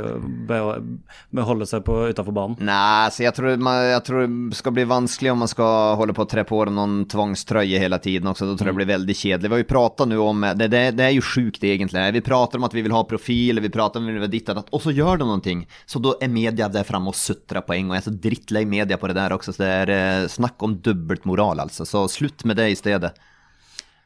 holde 1.42 1.66
seg 1.66 1.82
utafor 1.82 2.36
banen? 2.36 2.60
Nei, 2.62 3.10
så 3.10 3.24
jeg 3.24 3.34
tror, 3.34 3.56
man, 3.58 3.80
jeg 3.88 4.04
tror, 4.06 4.28
det 4.52 4.58
skal 4.60 4.76
bli 4.76 4.84
vanskelig 4.86 5.32
om 5.32 5.42
man 5.42 5.50
skal 5.50 5.96
holde 5.98 6.14
på 6.14 6.22
å 6.22 6.30
tre 6.30 6.44
på 6.46 6.60
noen 6.70 7.00
tvangstrøye 7.10 7.80
hele 7.82 7.98
tiden 8.04 8.30
også. 8.30 8.46
Da 8.46 8.54
tror 8.54 8.70
jeg 8.70 8.76
det 8.76 8.80
blir 8.84 8.90
veldig 8.92 9.16
kjedelig. 9.18 9.50
Vi 9.50 9.56
har 9.56 9.64
jo 9.64 9.70
pratet 9.72 10.12
nå 10.12 10.20
om 10.22 10.46
det, 10.46 10.68
det, 10.70 10.84
det, 11.00 11.08
er 11.08 11.16
jo 11.16 11.26
sjukt, 11.26 11.66
egentlig. 11.66 12.06
Vi 12.14 12.24
prater 12.30 12.62
om 12.62 12.68
at 12.68 12.78
vi 12.78 12.86
vil 12.86 12.94
ha 12.94 13.02
profil, 13.08 13.58
vi 13.66 13.72
prater 13.74 13.98
om 13.98 14.06
at 14.06 14.14
vi 14.14 14.22
vil 14.22 14.34
ditt 14.36 14.54
og 14.54 14.62
og 14.62 14.80
så 14.84 14.94
gjør 14.94 15.18
de 15.24 15.26
noe. 15.26 15.56
Så 15.90 15.98
da 16.06 16.14
er 16.22 16.30
media 16.30 16.70
der 16.70 16.86
framme 16.86 17.10
og 17.10 17.18
sutrer 17.18 17.66
på 17.66 17.74
en 17.74 17.90
gang. 17.90 17.98
Jeg 17.98 18.04
er 18.04 18.08
så 18.12 18.14
drittlei 18.28 18.62
media 18.68 18.98
på 19.00 19.10
det 19.10 19.18
der 19.18 19.34
også. 19.34 19.56
Så 19.56 19.64
det 19.64 19.74
er 19.74 19.94
eh, 19.96 20.30
snakk 20.30 20.62
om 20.62 20.78
dobbeltmoral, 20.86 21.66
altså. 21.66 21.88
Så 21.88 22.06
slutt 22.12 22.46
med 22.46 22.62
det 22.62 22.70
i 22.70 22.78
stedet. 22.78 23.10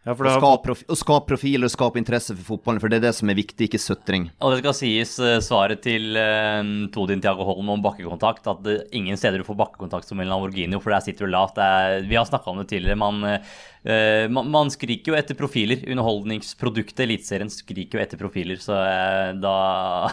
Ja, 0.07 0.15
det... 0.15 0.31
å, 0.31 0.39
skape 0.39 0.63
profi 0.63 0.87
og 0.87 0.99
skape 1.01 1.27
profil 1.33 1.67
og 1.67 1.73
skape 1.73 1.99
interesse 1.99 2.37
for 2.37 2.55
fotballen, 2.55 2.79
for 2.83 2.93
det 2.93 3.01
er 3.01 3.09
det 3.09 3.15
som 3.19 3.33
er 3.33 3.39
viktig, 3.41 3.67
ikke 3.67 3.83
sutring. 3.83 4.29
Og 4.39 4.55
det 4.55 4.61
skal 4.61 4.77
sies, 4.79 5.17
uh, 5.19 5.37
svaret 5.43 5.83
til 5.83 6.15
uh, 6.15 6.63
Todin 6.95 7.23
Tiago 7.25 7.47
Holm 7.49 7.73
om 7.75 7.83
bakkekontakt, 7.83 8.47
at 8.53 8.71
uh, 8.71 8.85
ingen 8.95 9.19
steder 9.19 9.43
du 9.43 9.49
får 9.49 9.59
bakkekontakt 9.59 10.07
som 10.07 10.23
en 10.23 10.31
Lamborghini, 10.31 10.79
for 10.79 10.95
der 10.95 11.03
sitter 11.03 11.27
du 11.27 11.35
lavt. 11.35 11.59
Er, 11.59 12.07
vi 12.07 12.19
har 12.19 12.29
snakka 12.29 12.53
om 12.53 12.63
det 12.63 12.71
tidligere. 12.71 13.03
man 13.03 13.25
Uh, 13.27 13.41
man, 13.87 14.49
man, 14.51 14.71
skriker 14.73 15.13
jo 15.13 15.17
etter 15.19 15.37
profiler. 15.39 15.85
Underholdningsproduktet 15.87 17.05
Eliteserien 17.05 17.51
skriker 17.53 17.99
jo 17.99 18.03
etter 18.03 18.19
profiler, 18.21 18.59
så 18.63 18.79
uh, 18.81 19.31
da, 19.39 19.55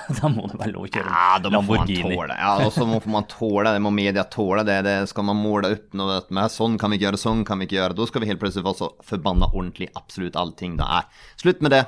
da, 0.20 0.30
må 0.30 0.46
det 0.52 0.60
være 0.60 0.76
lov 0.76 0.86
å 0.86 0.92
kjøre 0.92 1.16
ja, 1.16 1.40
da 1.42 1.54
Lamborghini. 1.56 2.04
Man 2.04 2.14
tåle. 2.20 2.38
Ja, 2.38 2.54
og 2.68 2.76
så 2.76 2.88
må 2.90 3.00
man 3.16 3.28
tåle 3.32 3.74
det, 3.74 3.82
må 3.84 3.94
media 3.96 4.28
tåle 4.30 4.66
det. 4.68 4.78
det 4.86 4.96
skal 5.12 5.28
man 5.32 5.42
måle 5.42 5.74
opp 5.78 5.98
noe 5.98 6.22
med 6.30 6.54
sånn 6.54 6.78
kan 6.82 6.94
vi 6.94 7.00
ikke 7.00 7.10
gjøre, 7.10 7.24
sånn 7.24 7.44
kan 7.48 7.62
vi 7.62 7.70
ikke 7.70 7.80
gjøre. 7.80 7.98
Da 7.98 8.10
skal 8.12 8.24
vi 8.24 8.32
helt 8.32 8.44
plutselig 8.44 8.68
være 8.68 8.82
så 8.84 8.94
forbanna 9.10 9.50
ordentlig 9.52 9.90
absolutt 9.98 10.38
allting 10.40 10.78
det 10.78 10.88
er. 11.00 11.10
Slutt 11.42 11.66
med 11.66 11.74
det. 11.78 11.84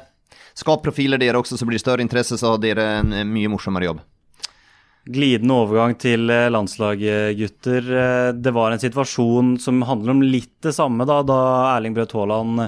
Skap 0.55 0.83
profiler 0.85 1.19
dere 1.19 1.39
også, 1.41 1.59
så 1.59 1.67
blir 1.67 1.77
det 1.77 1.83
større 1.83 2.03
interesse, 2.05 2.39
så 2.39 2.53
har 2.55 2.61
dere 2.63 2.85
en 3.01 3.15
mye 3.27 3.51
morsommere 3.51 3.89
jobb. 3.89 4.03
Glidende 5.05 5.53
overgang 5.53 5.93
til 6.01 6.31
eh, 6.33 6.47
landslaget, 6.49 7.35
gutter. 7.37 7.89
Eh, 7.93 8.29
det 8.33 8.53
var 8.55 8.73
en 8.73 8.81
situasjon 8.81 9.51
som 9.61 9.83
handler 9.85 10.15
om 10.15 10.23
litt 10.25 10.55
det 10.65 10.73
samme 10.73 11.05
da, 11.05 11.19
da 11.21 11.39
Erling 11.75 11.93
Braut 11.93 12.15
Haaland 12.17 12.65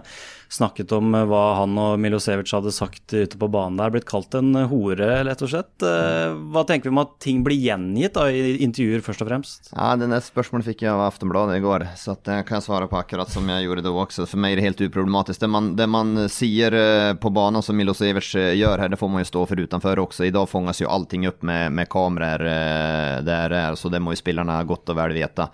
snakket 0.49 0.91
om 0.95 1.15
eh, 1.15 1.25
hva 1.27 1.43
han 1.61 1.77
og 1.81 1.99
Milosevic 2.01 2.51
hadde 2.55 2.73
sagt 2.75 3.13
ute 3.13 3.39
på 3.39 3.49
banen 3.51 3.79
der. 3.79 3.91
Blitt 3.93 4.07
kalt 4.09 4.35
en 4.37 4.53
hore, 4.71 5.09
rett 5.27 5.43
og 5.43 5.51
slett. 5.51 5.73
Eh, 5.83 6.35
hva 6.53 6.63
tenker 6.67 6.89
vi 6.89 6.95
om 6.95 7.01
at 7.03 7.15
ting 7.23 7.43
blir 7.45 7.59
gjengitt 7.59 8.15
da, 8.17 8.27
i 8.31 8.57
intervjuer, 8.65 9.03
først 9.05 9.23
og 9.25 9.31
fremst? 9.31 9.71
Ja, 9.73 9.93
Det 9.99 10.09
neste 10.11 10.33
spørsmålet 10.33 10.69
fikk 10.69 10.85
jeg 10.85 10.93
av 10.93 11.05
Aftenbladet 11.07 11.59
i 11.59 11.65
går, 11.65 11.87
så 11.99 12.17
det 12.17 12.41
kan 12.47 12.59
jeg 12.59 12.67
svare 12.67 12.89
på 12.91 12.99
akkurat 12.99 13.31
som 13.33 13.47
jeg 13.51 13.67
gjorde 13.67 13.85
da 13.85 13.95
også. 14.05 14.27
For 14.29 14.41
meg 14.41 14.55
er 14.55 14.61
det 14.61 14.67
helt 14.69 14.85
uproblematisk. 14.87 15.41
Det 15.43 15.51
man, 15.51 15.73
det 15.79 15.89
man 15.91 16.27
sier 16.31 16.75
eh, 16.77 17.13
på 17.19 17.33
banen 17.33 17.65
som 17.65 17.77
Milosevic 17.77 18.33
gjør 18.37 18.83
her, 18.83 18.93
det 18.93 19.01
får 19.01 19.11
man 19.13 19.25
jo 19.25 19.31
stå 19.31 19.45
for 19.49 19.65
utenfor 19.67 20.05
også. 20.07 20.27
I 20.27 20.35
dag 20.35 20.47
fanges 20.49 20.81
jo 20.83 20.91
allting 20.91 21.27
opp 21.29 21.43
med, 21.47 21.73
med 21.75 21.91
kameraer 21.91 23.23
der, 23.25 23.53
så 23.75 23.89
det 23.91 23.99
må 24.03 24.13
jo 24.13 24.19
spillerne 24.19 24.57
godt 24.67 24.91
og 24.91 24.97
vel 24.99 25.15
vite 25.17 25.47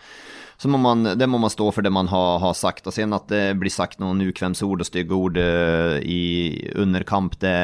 så 0.64 0.72
må 0.72 0.80
man, 0.80 1.04
det 1.20 1.28
må 1.28 1.42
man 1.44 1.52
stå 1.52 1.68
for 1.76 1.84
det 1.84 1.92
man 1.92 2.08
har, 2.08 2.38
har 2.40 2.56
sagt. 2.56 2.88
Og 2.88 2.96
sen 2.96 3.12
at 3.16 3.28
det 3.28 3.58
blir 3.60 3.74
sagt 3.74 4.00
noen 4.00 4.24
ukvemsord 4.24 4.80
og 4.80 4.88
stygge 4.88 5.18
ord 5.18 5.40
uh, 5.40 5.98
i, 6.00 6.56
under 6.80 7.04
kamp, 7.08 7.36
det 7.44 7.58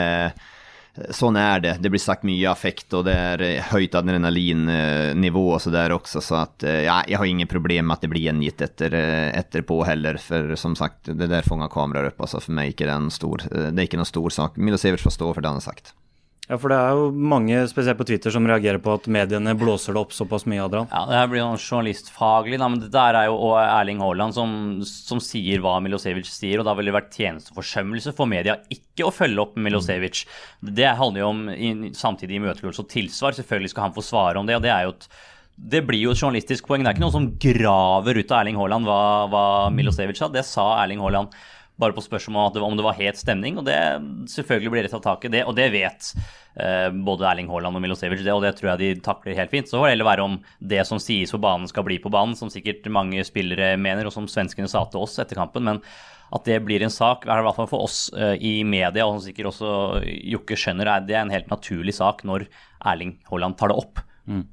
Sånn 1.16 1.38
er 1.40 1.62
det. 1.64 1.74
Det 1.80 1.92
blir 1.94 2.02
sagt 2.02 2.26
mye 2.28 2.50
affekt, 2.50 2.92
og 2.98 3.06
det 3.08 3.14
er 3.16 3.44
eh, 3.46 3.68
høyt 3.72 3.94
adrenalinnivå 3.96 5.44
og 5.54 5.62
så 5.64 5.72
der 5.72 5.94
også, 5.96 6.20
så 6.26 6.42
at 6.42 6.66
eh, 6.68 6.82
ja, 6.88 6.98
jeg 7.08 7.22
har 7.22 7.30
ingen 7.30 7.48
problem 7.48 7.88
med 7.88 7.96
at 7.96 8.04
det 8.04 8.10
blir 8.12 8.26
gjengitt 8.26 8.64
etter, 8.66 8.98
eh, 8.98 9.30
etterpå 9.40 9.80
heller, 9.88 10.20
for 10.20 10.58
som 10.60 10.76
sagt, 10.76 11.08
det 11.08 11.30
der 11.32 11.48
fanger 11.48 11.72
kameraer 11.72 12.10
opp, 12.12 12.26
altså 12.26 12.42
for 12.44 12.58
meg 12.58 12.74
ikke 12.74 12.90
det 12.90 12.96
er 12.96 13.06
en 13.06 13.14
stor, 13.14 13.46
det 13.48 13.78
er 13.78 13.88
ikke 13.88 14.02
noen 14.02 14.12
stor 14.12 14.36
sak. 14.42 14.60
Milosevic 14.60 15.06
får 15.06 15.16
stå 15.16 15.32
for 15.32 15.46
det 15.46 15.54
han 15.54 15.62
har 15.62 15.70
sagt. 15.70 15.94
Ja, 16.50 16.58
for 16.58 16.74
det 16.74 16.78
er 16.82 16.96
jo 16.98 17.10
mange, 17.14 17.60
spesielt 17.70 18.00
på 18.00 18.08
Twitter, 18.10 18.34
som 18.34 18.48
reagerer 18.50 18.80
på 18.82 18.96
at 18.98 19.06
mediene 19.12 19.52
blåser 19.54 19.94
det 19.94 20.02
opp 20.02 20.16
såpass 20.18 20.48
mye, 20.50 20.64
Adrian. 20.64 20.88
Ja, 20.90 21.04
det 21.06 21.20
her 21.20 21.28
blir 21.30 21.44
jo 21.44 21.50
journalistfaglig, 21.62 22.58
da, 22.58 22.70
men 22.74 22.82
det 22.82 22.90
der 22.96 23.18
er 23.20 23.28
jo 23.30 23.36
og 23.38 23.54
Erling 23.62 24.02
Haaland 24.02 24.34
som, 24.34 24.56
som 24.82 25.22
sier 25.22 25.62
hva 25.62 25.76
Milosevic 25.86 26.26
sier, 26.26 26.58
og 26.58 26.66
da 26.66 26.74
ville 26.74 26.90
det 26.90 26.98
vært 26.98 27.14
tjenesteforsømmelse 27.14 28.16
for 28.18 28.32
media 28.32 28.58
ikke 28.74 29.06
å 29.06 29.14
følge 29.14 29.44
opp 29.44 29.60
Milosevic. 29.62 30.24
Det 30.66 30.90
handler 30.98 31.22
jo 31.22 31.30
om 31.36 31.44
i, 31.54 31.70
samtidig 31.94 32.40
imøtegåelse 32.42 32.82
og 32.82 32.90
tilsvar. 32.96 33.38
Selvfølgelig 33.38 33.76
skal 33.76 33.86
han 33.86 33.96
få 34.00 34.08
svare 34.10 34.42
om 34.42 34.50
det, 34.50 34.58
og 34.58 34.66
det 34.66 34.74
er 34.74 34.88
jo 34.90 34.96
et 34.98 35.12
det 35.60 35.82
blir 35.84 36.00
jo 36.00 36.14
et 36.16 36.22
journalistisk 36.22 36.70
poeng. 36.70 36.86
Det 36.86 36.88
er 36.88 36.96
ikke 36.96 37.04
noen 37.04 37.16
som 37.18 37.32
graver 37.44 38.16
ut 38.22 38.30
av 38.32 38.38
Erling 38.40 38.56
Haaland 38.56 38.88
hva, 38.88 39.00
hva 39.28 39.46
Milosevic 39.76 40.16
sa. 40.16 40.30
Det 40.32 40.46
sa 40.48 40.70
Erling 40.80 41.02
Haaland 41.04 41.36
bare 41.80 41.96
på 41.96 42.04
spørsmål 42.04 42.60
om 42.60 42.78
det 42.78 42.86
var 42.86 42.98
het 42.98 43.20
stemning. 43.20 43.58
Og 43.60 43.66
det 43.68 43.78
selvfølgelig 44.32 44.74
blir 44.74 44.86
det 44.86 44.92
tatt 44.94 45.06
tak 45.08 45.26
i, 45.26 45.34
det, 45.34 45.46
og 45.48 45.56
det 45.58 45.70
vet 45.74 46.12
eh, 46.60 46.90
både 46.92 47.28
Erling 47.30 47.50
Haaland 47.52 47.80
og 47.80 47.84
Milosevic, 47.86 48.24
det, 48.26 48.36
og 48.36 48.44
det 48.46 48.56
tror 48.60 48.74
jeg 48.74 48.82
de 48.82 49.04
takler 49.06 49.38
helt 49.40 49.54
fint. 49.54 49.70
Så 49.70 49.80
får 49.80 49.90
det 49.90 49.96
heller 49.96 50.12
være 50.12 50.28
om 50.28 50.38
det 50.60 50.86
som 50.90 51.02
sies 51.02 51.34
på 51.34 51.42
banen 51.42 51.70
skal 51.72 51.88
bli 51.88 52.00
på 52.04 52.12
banen, 52.14 52.38
som 52.40 52.52
sikkert 52.52 52.88
mange 52.92 53.24
spillere 53.28 53.76
mener, 53.80 54.08
og 54.08 54.16
som 54.16 54.30
svenskene 54.30 54.70
sa 54.72 54.86
til 54.92 55.06
oss 55.06 55.20
etter 55.22 55.40
kampen. 55.40 55.68
men 55.72 55.84
at 56.30 56.46
det 56.46 56.60
blir 56.62 56.84
en 56.86 56.94
sak, 56.94 57.24
i 57.26 57.30
hvert 57.30 57.56
fall 57.58 57.66
for 57.66 57.88
oss 57.88 58.12
uh, 58.14 58.36
i 58.38 58.60
media, 58.62 59.02
og 59.02 59.16
som 59.16 59.24
sikkert 59.24 59.48
også 59.50 59.72
Jokke 60.30 60.54
skjønner, 60.62 60.86
er 60.86 61.08
det 61.08 61.16
er 61.16 61.24
en 61.24 61.34
helt 61.34 61.50
naturlig 61.50 61.96
sak 61.98 62.22
når 62.22 62.46
Erling 62.86 63.16
Haaland 63.32 63.58
tar 63.58 63.74
det 63.74 63.80
opp. 63.82 64.04
Mm 64.30 64.44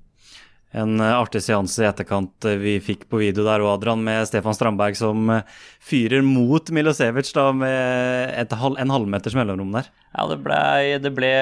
en 0.76 1.00
eh, 1.00 1.14
artig 1.16 1.42
seanse 1.44 1.82
i 1.82 1.88
etterkant 1.88 2.46
eh, 2.48 2.58
vi 2.60 2.76
fikk 2.84 3.06
på 3.10 3.20
video 3.22 3.46
der, 3.46 3.64
og 3.64 3.72
Adrian, 3.76 4.02
med 4.04 4.26
Stefan 4.28 4.56
Strandberg 4.56 4.98
som 4.98 5.30
eh, 5.32 5.56
fyrer 5.82 6.24
mot 6.26 6.70
Milosevic 6.74 7.32
da, 7.36 7.48
med 7.56 8.34
et, 8.36 8.52
en 8.52 8.92
halvmeters 8.92 9.36
mellomrom 9.38 9.72
der. 9.78 9.88
Ja, 10.12 10.26
det 10.30 10.38
ble, 10.44 10.60
det 11.02 11.12
ble 11.12 11.32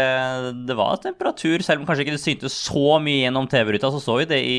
Det 0.67 0.79
var 0.79 1.03
temperatur, 1.03 1.63
selv 1.67 1.83
om 1.83 1.89
kanskje 1.89 2.07
ikke 2.07 2.17
det 2.17 2.23
syntes 2.23 2.57
så 2.67 2.99
mye 3.03 3.27
gjennom 3.27 3.51
TV-ruta, 3.51 3.93
så 3.95 4.03
så 4.03 4.19
vi 4.23 4.31
det 4.31 4.41
i 4.47 4.59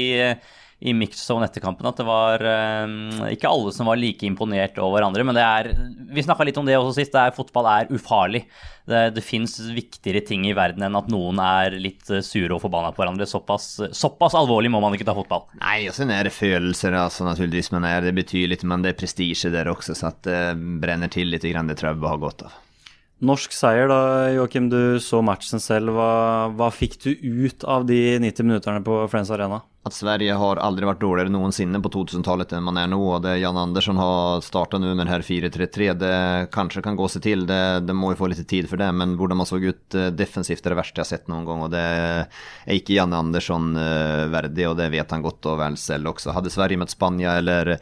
i 0.80 0.92
mixed-zone 0.94 1.46
etter 1.48 1.64
kampen 1.64 1.88
at 1.88 1.98
det 1.98 2.06
var 2.08 2.42
eh, 2.44 3.32
ikke 3.32 3.48
alle 3.48 3.72
som 3.74 3.88
var 3.88 4.00
like 4.00 4.28
imponert 4.28 4.76
over 4.82 5.00
hverandre. 5.00 5.24
Men 5.24 5.38
det 5.38 5.46
er 5.46 5.70
Vi 6.12 6.24
snakka 6.26 6.46
litt 6.48 6.60
om 6.60 6.68
det 6.68 6.76
også 6.78 6.98
sist. 6.98 7.14
Det 7.16 7.22
er, 7.22 7.36
fotball 7.36 7.70
er 7.72 7.94
ufarlig. 7.96 8.44
Det, 8.86 9.06
det 9.16 9.24
fins 9.26 9.56
viktigere 9.74 10.22
ting 10.28 10.44
i 10.46 10.54
verden 10.54 10.84
enn 10.86 11.00
at 11.00 11.08
noen 11.10 11.40
er 11.42 11.78
litt 11.80 12.12
eh, 12.12 12.24
sure 12.26 12.58
og 12.58 12.62
forbanna 12.66 12.92
på 12.92 13.02
hverandre. 13.02 13.30
Såpass, 13.30 13.70
såpass, 13.96 14.36
alvorlig 14.38 14.74
må 14.74 14.84
man 14.84 14.98
ikke 14.98 15.08
ta 15.08 15.16
fotball. 15.16 15.48
Nei, 15.64 15.80
og 15.88 15.96
så 15.96 16.06
er 16.10 16.28
det 16.28 16.36
følelser, 16.36 17.00
altså, 17.00 17.26
naturligvis. 17.30 17.72
Men 17.76 17.88
det 18.04 18.14
betyr 18.20 18.52
litt, 18.52 18.68
men 18.68 18.84
det 18.84 18.94
er 18.94 19.00
prestisje 19.00 19.54
der 19.56 19.72
også, 19.72 19.96
så 19.96 20.12
at 20.12 20.22
det 20.28 20.44
brenner 20.84 21.12
til 21.12 21.32
litt. 21.32 21.46
Det 21.46 21.80
tror 21.80 21.94
jeg 21.94 22.04
vi 22.04 22.12
har 22.12 22.22
godt 22.22 22.48
av. 22.50 22.62
Norsk 23.24 23.54
seier, 23.56 23.88
da, 23.88 24.28
Joakim. 24.36 24.68
Du 24.68 25.00
så 25.00 25.22
matchen 25.24 25.62
selv. 25.64 25.94
Hva, 25.96 26.50
hva 26.52 26.68
fikk 26.74 26.98
du 27.06 27.14
ut 27.16 27.64
av 27.64 27.86
de 27.88 28.18
90 28.20 28.44
minutterne 28.44 28.84
på 28.84 28.98
Friends 29.12 29.32
Arena? 29.32 29.62
At 29.86 29.94
Sverige 29.94 30.34
har 30.36 30.60
aldri 30.60 30.88
vært 30.90 31.00
dårligere 31.00 31.32
noensinne 31.32 31.80
på 31.80 31.92
2000-tallet 31.94 32.56
enn 32.58 32.66
man 32.66 32.80
er 32.82 32.90
nå. 32.92 32.98
og 32.98 33.22
Det 33.24 33.38
Jan 33.38 33.60
Andersson 33.62 34.02
har 34.02 34.42
starta 34.44 34.82
nå 34.82 34.92
med 34.98 35.08
her 35.08 35.24
4-3-3, 35.24 35.92
det 36.02 36.16
kanskje 36.52 36.84
kan 36.84 36.98
gå 37.00 37.08
seg 37.14 37.24
til. 37.24 37.46
Det, 37.48 37.62
det, 37.86 37.96
må 37.96 38.12
jo 38.12 38.20
få 38.20 38.32
litt 38.34 38.42
tid 38.50 38.68
for 38.68 38.82
det, 38.82 38.90
men 38.98 39.14
hvordan 39.20 39.40
man 39.40 39.48
så 39.48 39.62
ut 39.62 39.96
eh, 39.96 40.10
defensivt, 40.12 40.66
er 40.66 40.74
det 40.74 40.82
verste 40.82 41.00
jeg 41.00 41.06
har 41.06 41.12
sett 41.14 41.32
noen 41.32 41.46
gang. 41.48 41.64
og 41.68 41.72
Det 41.72 41.86
er 41.86 42.76
ikke 42.76 42.98
Jan 42.98 43.16
Andersson 43.16 43.78
uh, 43.78 44.26
verdig, 44.34 44.68
og 44.68 44.76
det 44.82 44.90
vet 44.92 45.16
han 45.16 45.24
godt 45.24 45.54
og 45.54 45.62
vel 45.62 45.80
selv 45.80 46.12
også. 46.12 46.34
Hadde 46.36 46.52
Sverige 46.52 46.82
møtt 46.82 46.98
Spania 46.98 47.38
eller 47.40 47.78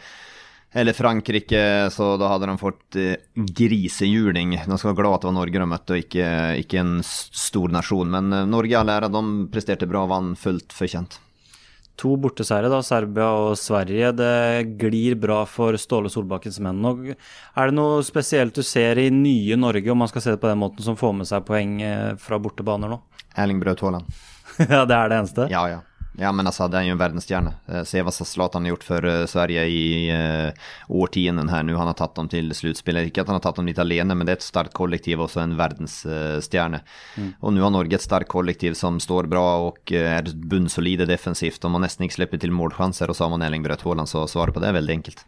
eller 0.73 0.93
Frankrike, 0.97 1.89
så 1.93 2.15
da 2.17 2.31
hadde 2.31 2.49
de 2.49 2.57
fått 2.57 2.97
eh, 2.97 3.19
grisehjuling. 3.33 4.55
De 4.65 4.77
skal 4.77 4.89
være 4.89 5.01
glad 5.03 5.17
at 5.19 5.25
det 5.25 5.29
var 5.29 5.35
Norge 5.37 5.61
de 5.61 5.67
møtte, 5.69 5.93
og 5.93 6.01
ikke, 6.01 6.29
ikke 6.63 6.79
en 6.81 6.95
stor 7.05 7.73
nasjon. 7.73 8.09
Men 8.15 8.33
eh, 8.33 8.47
Norge 8.49 8.79
all 8.79 8.89
ære, 8.89 9.11
de 9.13 9.21
presterte 9.53 9.89
bra 9.89 10.07
og 10.07 10.11
vant 10.15 10.41
fullt 10.41 10.73
fortjent. 10.73 11.19
To 12.01 12.15
borteseiere, 12.17 12.71
da, 12.73 12.79
Serbia 12.81 13.29
og 13.37 13.53
Sverige. 13.61 14.09
Det 14.17 14.33
glir 14.81 15.13
bra 15.21 15.43
for 15.45 15.77
Ståle 15.77 16.09
Solbakkens 16.09 16.57
menn. 16.65 16.81
Og 16.89 17.11
er 17.13 17.69
det 17.69 17.77
noe 17.77 18.01
spesielt 18.05 18.57
du 18.57 18.65
ser 18.65 18.97
i 18.97 19.11
nye 19.13 19.59
Norge, 19.61 19.93
om 19.93 20.01
man 20.01 20.09
skal 20.09 20.25
se 20.25 20.33
det 20.33 20.41
på 20.41 20.49
den 20.49 20.61
måten, 20.63 20.81
som 20.85 20.97
får 20.97 21.13
med 21.21 21.29
seg 21.29 21.45
poeng 21.45 21.77
eh, 21.85 22.11
fra 22.17 22.41
bortebaner 22.41 22.95
nå? 22.95 23.01
Erling 23.37 23.61
Braut 23.61 23.85
Haaland. 23.85 24.09
ja, 24.57 24.83
det 24.89 24.97
er 24.97 25.13
det 25.13 25.21
eneste? 25.21 25.51
Ja, 25.53 25.67
ja. 25.69 25.83
Ja, 26.19 26.31
men 26.31 26.45
altså, 26.45 26.67
det 26.69 26.77
er 26.77 26.85
jo 26.85 26.93
en 26.93 27.01
verdensstjerne. 27.01 27.55
Eh, 27.67 27.83
se 27.89 28.01
hva 28.05 28.11
Zlatan 28.13 28.67
har 28.67 28.75
gjort 28.75 28.85
for 28.85 29.07
uh, 29.09 29.23
Sverige 29.29 29.63
i 29.65 29.83
uh, 30.13 30.69
årtienden 30.93 31.49
her 31.49 31.65
nå. 31.65 31.73
Han 31.79 31.89
har 31.89 31.97
tatt 31.97 32.13
dem 32.19 32.29
til 32.29 32.53
sluttspillet. 32.53 33.09
Ikke 33.09 33.23
at 33.23 33.31
han 33.31 33.39
har 33.39 33.45
tatt 33.47 33.57
dem 33.57 33.69
litt 33.69 33.81
alene, 33.81 34.13
men 34.13 34.29
det 34.29 34.35
er 34.35 34.41
et 34.41 34.45
sterkt 34.45 34.75
kollektiv, 34.77 35.23
også 35.25 35.41
en 35.41 35.57
verdensstjerne. 35.57 36.83
Mm. 37.17 37.33
Og 37.41 37.55
nå 37.55 37.65
har 37.65 37.73
Norge 37.73 37.97
et 37.97 38.05
sterkt 38.05 38.29
kollektiv 38.33 38.77
som 38.77 39.01
står 39.01 39.29
bra 39.31 39.45
og 39.65 39.95
er 39.97 40.29
bunnsolide 40.37 41.09
defensivt. 41.09 41.65
Og 41.65 41.73
man 41.73 41.87
nesten 41.87 42.05
ikke 42.05 42.19
slipper 42.21 42.43
til 42.45 42.53
målsjanser, 42.53 43.09
og 43.09 43.17
så 43.17 43.25
har 43.25 43.33
man 43.33 43.45
Erling 43.47 43.65
Braut 43.65 43.81
Haaland, 43.87 44.11
så 44.11 44.27
svaret 44.29 44.53
på 44.53 44.61
det 44.61 44.69
er 44.69 44.77
veldig 44.77 44.99
enkelt. 45.01 45.25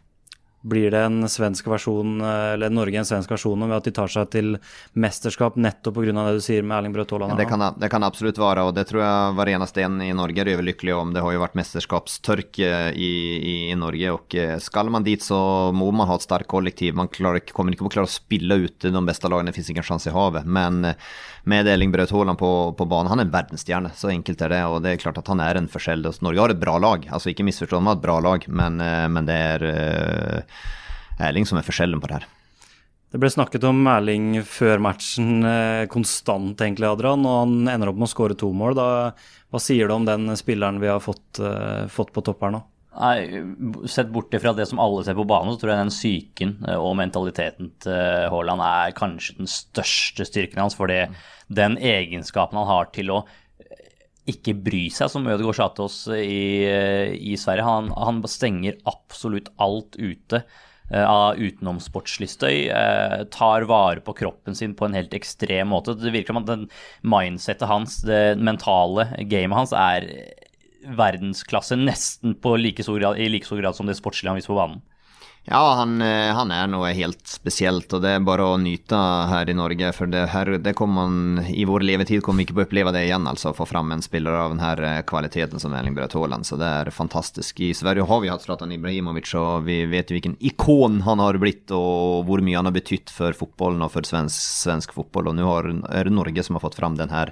Blir 0.66 0.90
det 0.90 0.98
en 0.98 1.28
svensk 1.28 1.66
versjon, 1.70 2.16
eller 2.20 2.72
Norge 2.74 2.98
en 2.98 3.06
svensk 3.06 3.30
versjon 3.30 3.60
ved 3.68 3.76
at 3.76 3.84
de 3.86 3.92
tar 3.94 4.10
seg 4.10 4.30
til 4.32 4.56
mesterskap 4.98 5.54
nettopp 5.60 6.00
pga. 6.00 6.14
det 6.16 6.40
du 6.40 6.42
sier 6.42 6.64
med 6.66 6.80
Erling 6.80 6.94
Braut 6.96 7.12
Haaland? 7.12 7.36
Det, 7.38 7.46
kan, 7.46 7.62
det 7.78 7.90
kan 7.92 8.02
absolutt 8.02 8.40
være, 8.40 8.64
og 8.66 8.74
det 8.74 8.86
tror 8.88 9.04
jeg 9.04 9.36
hver 9.38 9.50
eneste 9.52 9.84
en 9.86 10.00
i 10.02 10.10
Norge 10.16 10.42
er 10.42 10.50
overlykkelig 10.56 10.96
om. 10.96 11.12
Det 11.14 11.22
har 11.22 11.36
jo 11.36 11.42
vært 11.44 11.54
mesterskapstørke 11.60 12.72
i, 12.98 13.12
i, 13.36 13.54
i, 13.70 13.76
Norge, 13.78 14.16
og 14.16 14.34
eh, 14.34 14.56
skal 14.62 14.90
man 14.90 15.06
dit 15.06 15.22
så 15.22 15.38
må 15.76 15.92
man 15.94 16.10
ha 16.10 16.18
et 16.18 16.26
sterkt 16.26 16.50
kollektiv. 16.50 16.96
Man 16.98 17.12
klarer, 17.14 17.44
kommer 17.52 17.76
ikke 17.76 17.86
å 17.86 17.92
klare 17.92 18.10
å 18.10 18.16
spille 18.16 18.58
ut 18.66 18.88
de 18.88 19.04
beste 19.06 19.30
lagene, 19.30 19.52
det 19.52 19.60
finnes 19.60 19.70
ingen 19.76 19.86
sjanse 19.86 20.10
i 20.10 20.16
havet. 20.16 20.50
Men 20.50 20.82
eh, 20.90 20.98
med 21.46 21.70
Erling 21.70 21.94
Braut 21.94 22.10
Haaland 22.10 22.42
på, 22.42 22.52
på, 22.74 22.88
banen, 22.90 23.12
han 23.12 23.22
er 23.22 23.28
en 23.28 23.36
verdensstjerne, 23.36 23.94
så 23.94 24.10
enkelt 24.10 24.42
er 24.42 24.56
det. 24.56 24.64
Og 24.66 24.80
det 24.82 24.96
er 24.96 25.04
klart 25.04 25.22
at 25.22 25.30
han 25.30 25.44
er 25.46 25.60
en 25.60 25.70
forskjell. 25.70 26.08
Norge 26.26 26.42
har 26.42 26.56
et 26.56 26.64
bra 26.64 26.74
lag, 26.82 27.06
altså 27.06 27.30
ikke 27.30 27.46
misforstå, 27.46 27.78
han 27.78 27.92
har 27.92 28.00
et 28.00 28.06
bra 28.08 28.18
lag, 28.24 28.50
men, 28.50 28.82
men 29.14 29.28
det 29.28 29.36
er 29.54 29.64
Erling 31.22 31.46
som 31.48 31.60
er 31.60 31.66
forskjellen 31.66 32.02
på 32.02 32.10
det 32.10 32.20
her. 32.20 32.26
Det 33.14 33.20
ble 33.22 33.30
snakket 33.30 33.64
om 33.68 33.78
Erling 33.88 34.40
før 34.44 34.80
matchen 34.82 35.46
eh, 35.46 35.86
konstant, 35.88 36.58
egentlig, 36.58 36.88
Adrian, 36.90 37.22
og 37.24 37.36
han 37.44 37.70
ender 37.72 37.92
opp 37.92 38.00
med 38.00 38.08
å 38.08 38.12
skåre 38.12 38.36
to 38.38 38.50
mål. 38.52 38.74
Da, 38.76 38.88
hva 39.52 39.60
sier 39.62 39.88
du 39.88 39.94
om 39.94 40.08
den 40.08 40.34
spilleren 40.36 40.82
vi 40.82 40.90
har 40.90 41.00
fått, 41.00 41.38
uh, 41.40 41.86
fått 41.92 42.10
på 42.12 42.24
topp 42.26 42.42
her 42.44 42.56
nå? 42.56 42.64
Nei, 42.96 43.40
Sett 43.92 44.10
bort 44.12 44.34
fra 44.40 44.52
det 44.56 44.66
som 44.68 44.80
alle 44.82 45.04
ser 45.06 45.16
på 45.18 45.26
banen, 45.28 45.54
så 45.54 45.62
tror 45.62 45.72
jeg 45.72 45.82
den 45.84 45.94
psyken 45.94 46.54
eh, 46.66 46.76
og 46.80 46.96
mentaliteten 46.98 47.70
til 47.84 48.28
Haaland 48.32 48.64
er 48.66 48.94
kanskje 48.96 49.38
den 49.38 49.50
største 49.52 50.26
styrken 50.26 50.64
hans. 50.64 50.76
For 50.76 50.90
den 50.90 51.78
egenskapen 51.78 52.58
han 52.58 52.70
har 52.70 52.90
til 52.96 53.12
å 53.14 53.22
ikke 54.26 54.56
bry 54.66 54.86
seg, 54.90 55.10
som 55.12 55.26
Ødegaard 55.30 55.58
sa 55.58 55.68
til 55.74 55.86
oss 55.86 55.98
i, 56.10 56.66
i 57.14 57.36
Sverige. 57.38 57.66
Han, 57.66 57.92
han 57.94 58.22
stenger 58.30 58.80
absolutt 58.90 59.52
alt 59.62 59.98
ute. 59.98 60.42
Eh, 60.86 61.02
av 61.02 61.34
utenomsportslig 61.34 62.28
støy. 62.30 62.68
Eh, 62.70 63.24
tar 63.34 63.66
vare 63.66 64.02
på 64.06 64.14
kroppen 64.14 64.54
sin 64.54 64.74
på 64.78 64.86
en 64.86 64.94
helt 64.94 65.14
ekstrem 65.18 65.72
måte. 65.74 65.96
Det 65.98 66.12
virker 66.14 66.30
som 66.30 66.44
at 66.44 66.50
den 66.52 66.66
mindsettet 67.02 67.66
hans, 67.66 67.98
det 68.06 68.38
mentale 68.38 69.08
gamet 69.26 69.58
hans, 69.58 69.74
er 69.74 70.06
verdensklasse 70.86 71.74
nesten 71.80 72.36
like 72.62 72.84
grad, 72.86 73.18
i 73.18 73.26
like 73.26 73.48
stor 73.48 73.58
grad 73.58 73.74
som 73.74 73.90
det 73.90 73.98
sportslige 73.98 74.30
han 74.30 74.38
viser 74.38 74.54
på 74.54 74.60
banen. 74.60 74.84
Ja, 75.48 75.74
han, 75.78 76.02
eh, 76.02 76.34
han, 76.34 76.50
er 76.50 76.66
noe 76.66 76.88
helt 76.90 77.20
spesielt, 77.30 77.92
og 77.94 78.00
det 78.02 78.16
er 78.16 78.24
bare 78.26 78.48
å 78.50 78.56
nyte 78.58 78.98
her 79.30 79.46
i 79.46 79.54
Norge. 79.54 79.92
For 79.94 80.10
det 80.10 80.24
her, 80.32 80.48
det 80.58 80.72
man, 80.90 81.38
i 81.46 81.62
vår 81.68 81.84
levetid 81.86 82.24
kommer 82.26 82.42
vi 82.42 82.48
ikke 82.48 82.56
på 82.56 82.64
å 82.64 82.66
oppleve 82.66 82.92
det 82.96 83.04
igjen, 83.06 83.28
altså. 83.30 83.52
Å 83.52 83.58
få 83.60 83.68
fram 83.70 83.94
en 83.94 84.02
spiller 84.02 84.34
av 84.34 84.56
denne 84.56 84.72
eh, 84.88 85.04
kvaliteten 85.06 85.62
som 85.62 85.76
Erling 85.78 85.94
Braut 85.94 86.16
Haaland. 86.18 86.48
Så 86.48 86.58
det 86.58 86.66
er 86.66 86.90
fantastisk. 86.90 87.62
I 87.62 87.70
Sverige 87.78 88.08
har 88.10 88.24
vi 88.24 88.32
hatt 88.32 88.42
Zlatan 88.42 88.74
Ibrahimovic, 88.74 89.36
og 89.38 89.70
vi 89.70 89.84
vet 89.86 90.10
jo 90.10 90.18
hvilken 90.18 90.34
ikon 90.50 90.98
han 91.06 91.22
har 91.22 91.38
blitt, 91.38 91.70
og 91.70 92.26
hvor 92.26 92.42
mye 92.42 92.58
han 92.58 92.66
har 92.66 92.74
betydd 92.74 93.14
for 93.14 93.38
fotballen 93.38 93.86
og 93.86 93.94
for 93.94 94.08
svensk, 94.08 94.42
svensk 94.66 94.98
fotball. 94.98 95.30
Og 95.30 95.38
nå 95.38 95.46
er 95.62 96.10
det 96.10 96.16
Norge 96.18 96.42
som 96.42 96.58
har 96.58 96.66
fått 96.66 96.80
fram 96.80 96.98
denne 96.98 97.28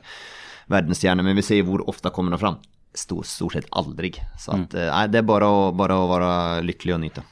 verdensstjernen. 0.70 1.26
Men 1.26 1.42
vi 1.42 1.48
ser 1.50 1.66
hvor 1.66 1.82
ofte 1.90 2.14
kommer 2.14 2.38
han 2.38 2.46
fram. 2.46 2.62
Stort, 2.94 3.26
stort 3.26 3.58
sett 3.58 3.70
aldri. 3.74 4.14
Så 4.38 4.54
at, 4.54 4.70
mm. 4.70 4.82
Eh, 4.86 4.90
nei, 4.94 5.06
det 5.10 5.24
er 5.24 5.30
bare 5.34 5.50
å, 5.50 5.70
bare 5.74 5.98
å 5.98 6.10
være 6.14 6.34
lykkelig 6.70 7.00
og 7.00 7.08
nyte. 7.08 7.30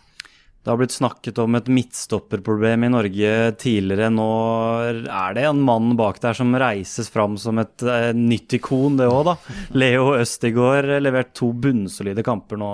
Det 0.63 0.71
har 0.71 0.79
blitt 0.79 0.95
snakket 0.95 1.41
om 1.43 1.57
et 1.59 1.67
midtstopperproblem 1.67 2.85
i 2.87 2.91
Norge 2.95 3.31
tidligere. 3.59 4.13
Nå 4.15 4.29
er 5.11 5.35
det 5.35 5.49
en 5.49 5.63
mann 5.67 5.97
bak 5.99 6.21
der 6.23 6.39
som 6.39 6.55
reises 6.55 7.11
fram 7.11 7.35
som 7.41 7.59
et 7.59 7.83
eh, 7.83 8.13
nytt 8.15 8.55
ikon, 8.61 9.01
det 9.01 9.11
òg, 9.11 9.33
da. 9.33 9.35
Leo 9.83 10.13
Østigård 10.21 10.87
levert 11.03 11.35
to 11.35 11.51
bunnsolide 11.51 12.23
kamper 12.27 12.63
nå 12.63 12.73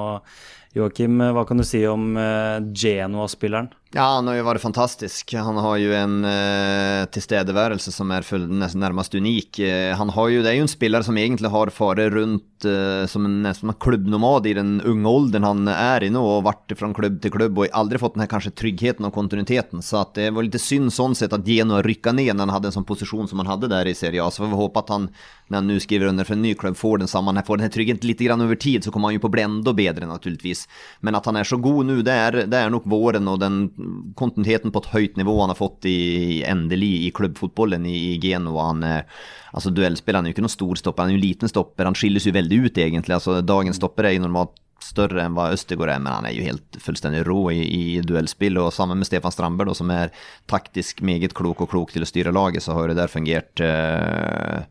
Joakim, 0.76 1.16
hva 1.33 1.47
kan 1.49 1.59
du 1.59 1.64
si 1.64 1.80
om 1.88 2.12
eh, 2.21 2.61
Genoa-spilleren? 2.61 3.73
Ja, 3.97 4.02
han 4.18 4.26
har 4.28 4.37
jo 4.37 4.45
vært 4.45 4.61
fantastisk. 4.61 5.33
Han 5.40 5.57
har 5.64 5.78
jo 5.80 5.95
en 5.97 6.18
eh, 6.28 7.07
tilstedeværelse 7.09 7.88
som 7.88 8.11
er 8.12 8.26
nærmest 8.76 9.14
unik. 9.16 9.61
Eh, 9.64 9.95
han 9.97 10.11
har 10.12 10.26
jo, 10.28 10.42
det 10.45 10.50
er 10.50 10.59
jo 10.59 10.66
en 10.66 10.68
spiller 10.68 11.07
som 11.07 11.16
egentlig 11.16 11.49
har 11.49 11.73
faret 11.73 12.12
rundt 12.12 12.66
eh, 12.68 13.07
som 13.09 13.25
en 13.25 13.38
nesten 13.47 13.73
klubbnomad 13.80 14.45
i 14.45 14.52
den 14.59 14.75
unge 14.85 15.09
alderen 15.09 15.47
han 15.49 15.71
er 15.73 16.04
i 16.04 16.11
nå, 16.12 16.21
og 16.21 16.45
vært 16.45 16.75
fra 16.76 16.90
klubb 16.92 17.16
til 17.25 17.33
klubb 17.33 17.62
og 17.62 17.73
aldri 17.80 18.02
fått 18.02 18.18
den 18.18 18.26
her 18.26 18.30
kanskje 18.35 18.52
tryggheten 18.61 19.09
og 19.09 19.14
kontinuiteten. 19.16 19.80
Så 19.80 20.04
det 20.21 20.28
var 20.37 20.45
litt 20.45 20.61
synd 20.61 20.92
sånn 20.92 21.16
sett 21.16 21.33
at 21.33 21.49
Genoa 21.49 21.80
rykka 21.80 22.12
ned 22.12 22.35
når 22.35 22.45
han 22.45 22.54
hadde 22.59 22.68
en 22.68 22.76
sånn 22.76 22.88
posisjon 22.92 23.33
som 23.33 23.40
han 23.40 23.49
hadde 23.54 23.73
der 23.73 23.88
i 23.88 23.97
Serie 23.97 24.21
A. 24.21 24.28
Så 24.28 24.45
får 24.45 24.52
vi 24.52 24.61
håpe 24.66 24.85
at 24.85 24.92
han, 24.92 25.09
når 25.49 25.62
han 25.62 25.73
nå 25.73 25.78
skriver 25.80 26.12
under 26.12 26.28
for 26.28 26.37
en 26.37 26.45
ny 26.45 26.52
klubb, 26.61 26.76
får 26.76 27.07
den 27.07 27.09
samme, 27.09 27.33
får 27.40 27.62
den 27.62 27.71
her 27.71 27.73
tryggheten 27.78 28.12
litt 28.12 28.21
grann 28.21 28.45
over 28.45 28.61
tid, 28.61 28.85
så 28.85 28.92
kommer 28.92 29.09
han 29.09 29.16
jo 29.16 29.25
på 29.25 29.33
å 29.33 29.37
bli 29.38 29.49
enda 29.49 29.73
bedre, 29.73 30.12
naturligvis. 30.12 30.66
Men 31.00 31.16
at 31.16 31.33
han 31.33 31.40
er 31.40 31.49
så 31.49 31.57
god 31.57 31.88
nå, 31.88 32.02
det 32.04 32.21
er, 32.28 32.42
det 32.52 32.61
er 32.66 32.76
nok 32.76 32.85
våren 32.85 33.33
og 33.33 33.40
den 33.40 33.62
kontinuiteten 34.19 34.73
på 34.75 34.83
et 34.83 34.91
høyt 34.93 35.19
nivå 35.21 35.35
han 35.41 35.53
har 35.53 35.59
fått 35.59 35.89
i, 35.89 36.43
endelig 36.47 36.93
i 37.07 37.11
klubbfotballen 37.15 37.87
i, 37.89 38.17
Genoa. 38.23 38.71
Han, 38.71 38.87
altså 39.53 39.73
Duellspiller 39.75 40.21
han 40.21 40.29
er 40.29 40.33
jo 40.33 40.39
ikke 40.39 40.47
noen 40.47 40.57
stor 40.57 40.81
stopper, 40.81 41.05
han 41.07 41.15
er 41.15 41.19
jo 41.19 41.27
liten 41.27 41.53
stopper. 41.53 41.89
Han 41.89 41.99
skilles 41.99 42.27
jo 42.29 42.35
veldig 42.37 42.63
ut, 42.65 42.81
egentlig. 42.81 43.19
altså 43.19 43.41
Dagens 43.43 43.81
stopper 43.81 44.09
er 44.09 44.17
jo 44.17 44.25
normalt 44.27 44.57
større 44.85 45.25
enn 45.25 45.35
hva 45.37 45.49
Østegård 45.55 45.91
er, 45.91 46.01
men 46.03 46.13
han 46.13 46.29
er 46.29 46.35
jo 46.37 46.47
helt 46.47 46.79
fullstendig 46.83 47.25
rå 47.27 47.39
i, 47.55 47.63
i 47.65 47.83
duellspill. 48.07 48.59
Og 48.63 48.73
sammen 48.75 49.01
med 49.01 49.09
Stefan 49.09 49.35
Strandberg, 49.35 49.75
som 49.79 49.91
er 49.95 50.13
taktisk 50.51 51.03
meget 51.07 51.35
klok 51.39 51.65
og 51.65 51.73
klok 51.73 51.95
til 51.95 52.07
å 52.07 52.09
styre 52.09 52.35
laget, 52.35 52.65
så 52.65 52.77
har 52.79 52.91
det 52.91 52.99
der 53.01 53.13
fungert 53.13 53.65
uh, 53.65 54.63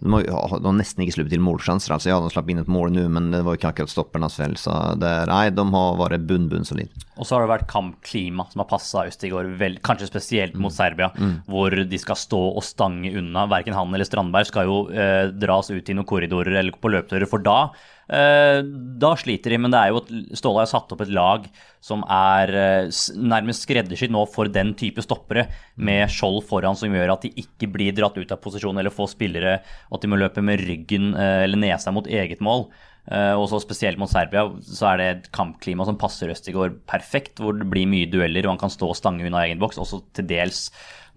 de 0.00 0.20
har, 0.28 0.72
nesten 0.74 1.04
ikke 1.04 1.16
sluppet 1.16 1.32
til 1.36 1.44
målsjanser. 1.44 1.94
Altså, 1.94 2.10
ja, 2.10 2.18
de 2.20 2.32
slapp 2.32 2.50
inn 2.50 2.60
et 2.60 2.70
mål 2.70 2.92
nå, 2.92 3.06
men 3.14 3.30
det 3.32 3.44
var 3.46 3.56
ikke 3.58 3.70
akkurat 3.70 3.92
stoppernes 3.92 4.36
feil. 4.40 4.56
Så 4.60 4.74
det, 5.00 5.12
nei, 5.30 5.46
de 5.54 5.64
har 5.76 5.98
vært 6.00 6.26
bunn, 6.28 6.48
bunn 6.50 6.66
solid. 6.68 6.92
Og 7.14 7.24
så 7.24 7.36
har 7.36 7.44
det 7.44 7.52
vært 7.52 7.70
kampklima 7.70 8.48
som 8.50 8.64
har 8.64 8.70
passa 8.70 9.06
Østigård 9.08 9.54
vel, 9.60 9.78
kanskje 9.86 10.10
spesielt 10.10 10.58
mot 10.60 10.74
Serbia, 10.74 11.12
mm. 11.14 11.34
hvor 11.48 11.74
de 11.74 12.00
skal 12.02 12.18
stå 12.18 12.42
og 12.50 12.64
stange 12.66 13.14
unna. 13.16 13.46
Verken 13.52 13.76
han 13.78 13.94
eller 13.94 14.08
Strandberg 14.08 14.50
skal 14.50 14.70
jo 14.70 14.78
eh, 14.92 15.30
dras 15.32 15.70
ut 15.72 15.88
i 15.88 15.96
noen 15.96 16.08
korridorer 16.10 16.58
eller 16.60 16.76
på 16.76 16.92
løpetører, 16.92 17.30
for 17.30 17.44
da 17.44 17.58
da 18.08 19.10
sliter 19.16 19.54
de, 19.54 19.58
men 19.64 19.72
det 19.72 19.80
er 19.80 19.92
jo 19.92 20.02
at 20.02 20.10
Ståle 20.36 20.60
har 20.60 20.68
satt 20.68 20.92
opp 20.92 21.04
et 21.04 21.12
lag 21.14 21.46
som 21.84 22.04
er 22.08 22.52
eh, 22.56 23.02
nærmest 23.16 23.66
skreddersydd 23.66 24.12
nå 24.14 24.24
for 24.32 24.48
den 24.52 24.72
type 24.78 25.02
stoppere, 25.04 25.46
med 25.76 26.08
skjold 26.12 26.42
foran 26.48 26.78
som 26.78 26.92
gjør 26.92 27.14
at 27.14 27.26
de 27.26 27.32
ikke 27.44 27.68
blir 27.74 27.96
dratt 27.96 28.16
ut 28.16 28.32
av 28.32 28.40
posisjon 28.44 28.80
eller 28.80 28.94
får 28.94 29.12
spillere 29.14 29.58
at 29.60 30.02
de 30.02 30.10
må 30.10 30.20
løpe 30.20 30.44
med 30.44 30.62
ryggen 30.64 31.12
eh, 31.12 31.44
eller 31.44 31.60
nesa 31.60 31.92
mot 31.94 32.08
eget 32.08 32.44
mål. 32.44 32.68
Og 33.04 33.42
så 33.50 33.58
Spesielt 33.60 33.98
mot 34.00 34.08
Serbia 34.08 34.46
så 34.64 34.86
er 34.88 34.96
det 34.96 35.06
et 35.10 35.26
kampklima 35.36 35.84
som 35.84 35.98
passer 36.00 36.30
Østigård 36.32 36.78
perfekt, 36.88 37.36
hvor 37.36 37.52
det 37.52 37.66
blir 37.68 37.84
mye 37.84 38.08
dueller 38.08 38.46
og 38.46 38.54
han 38.54 38.62
kan 38.62 38.72
stå 38.72 38.88
og 38.88 38.96
stange 38.96 39.26
unna 39.28 39.42
egen 39.44 39.60
boks. 39.60 39.76
Også 39.82 39.98
til 40.16 40.24
dels 40.30 40.70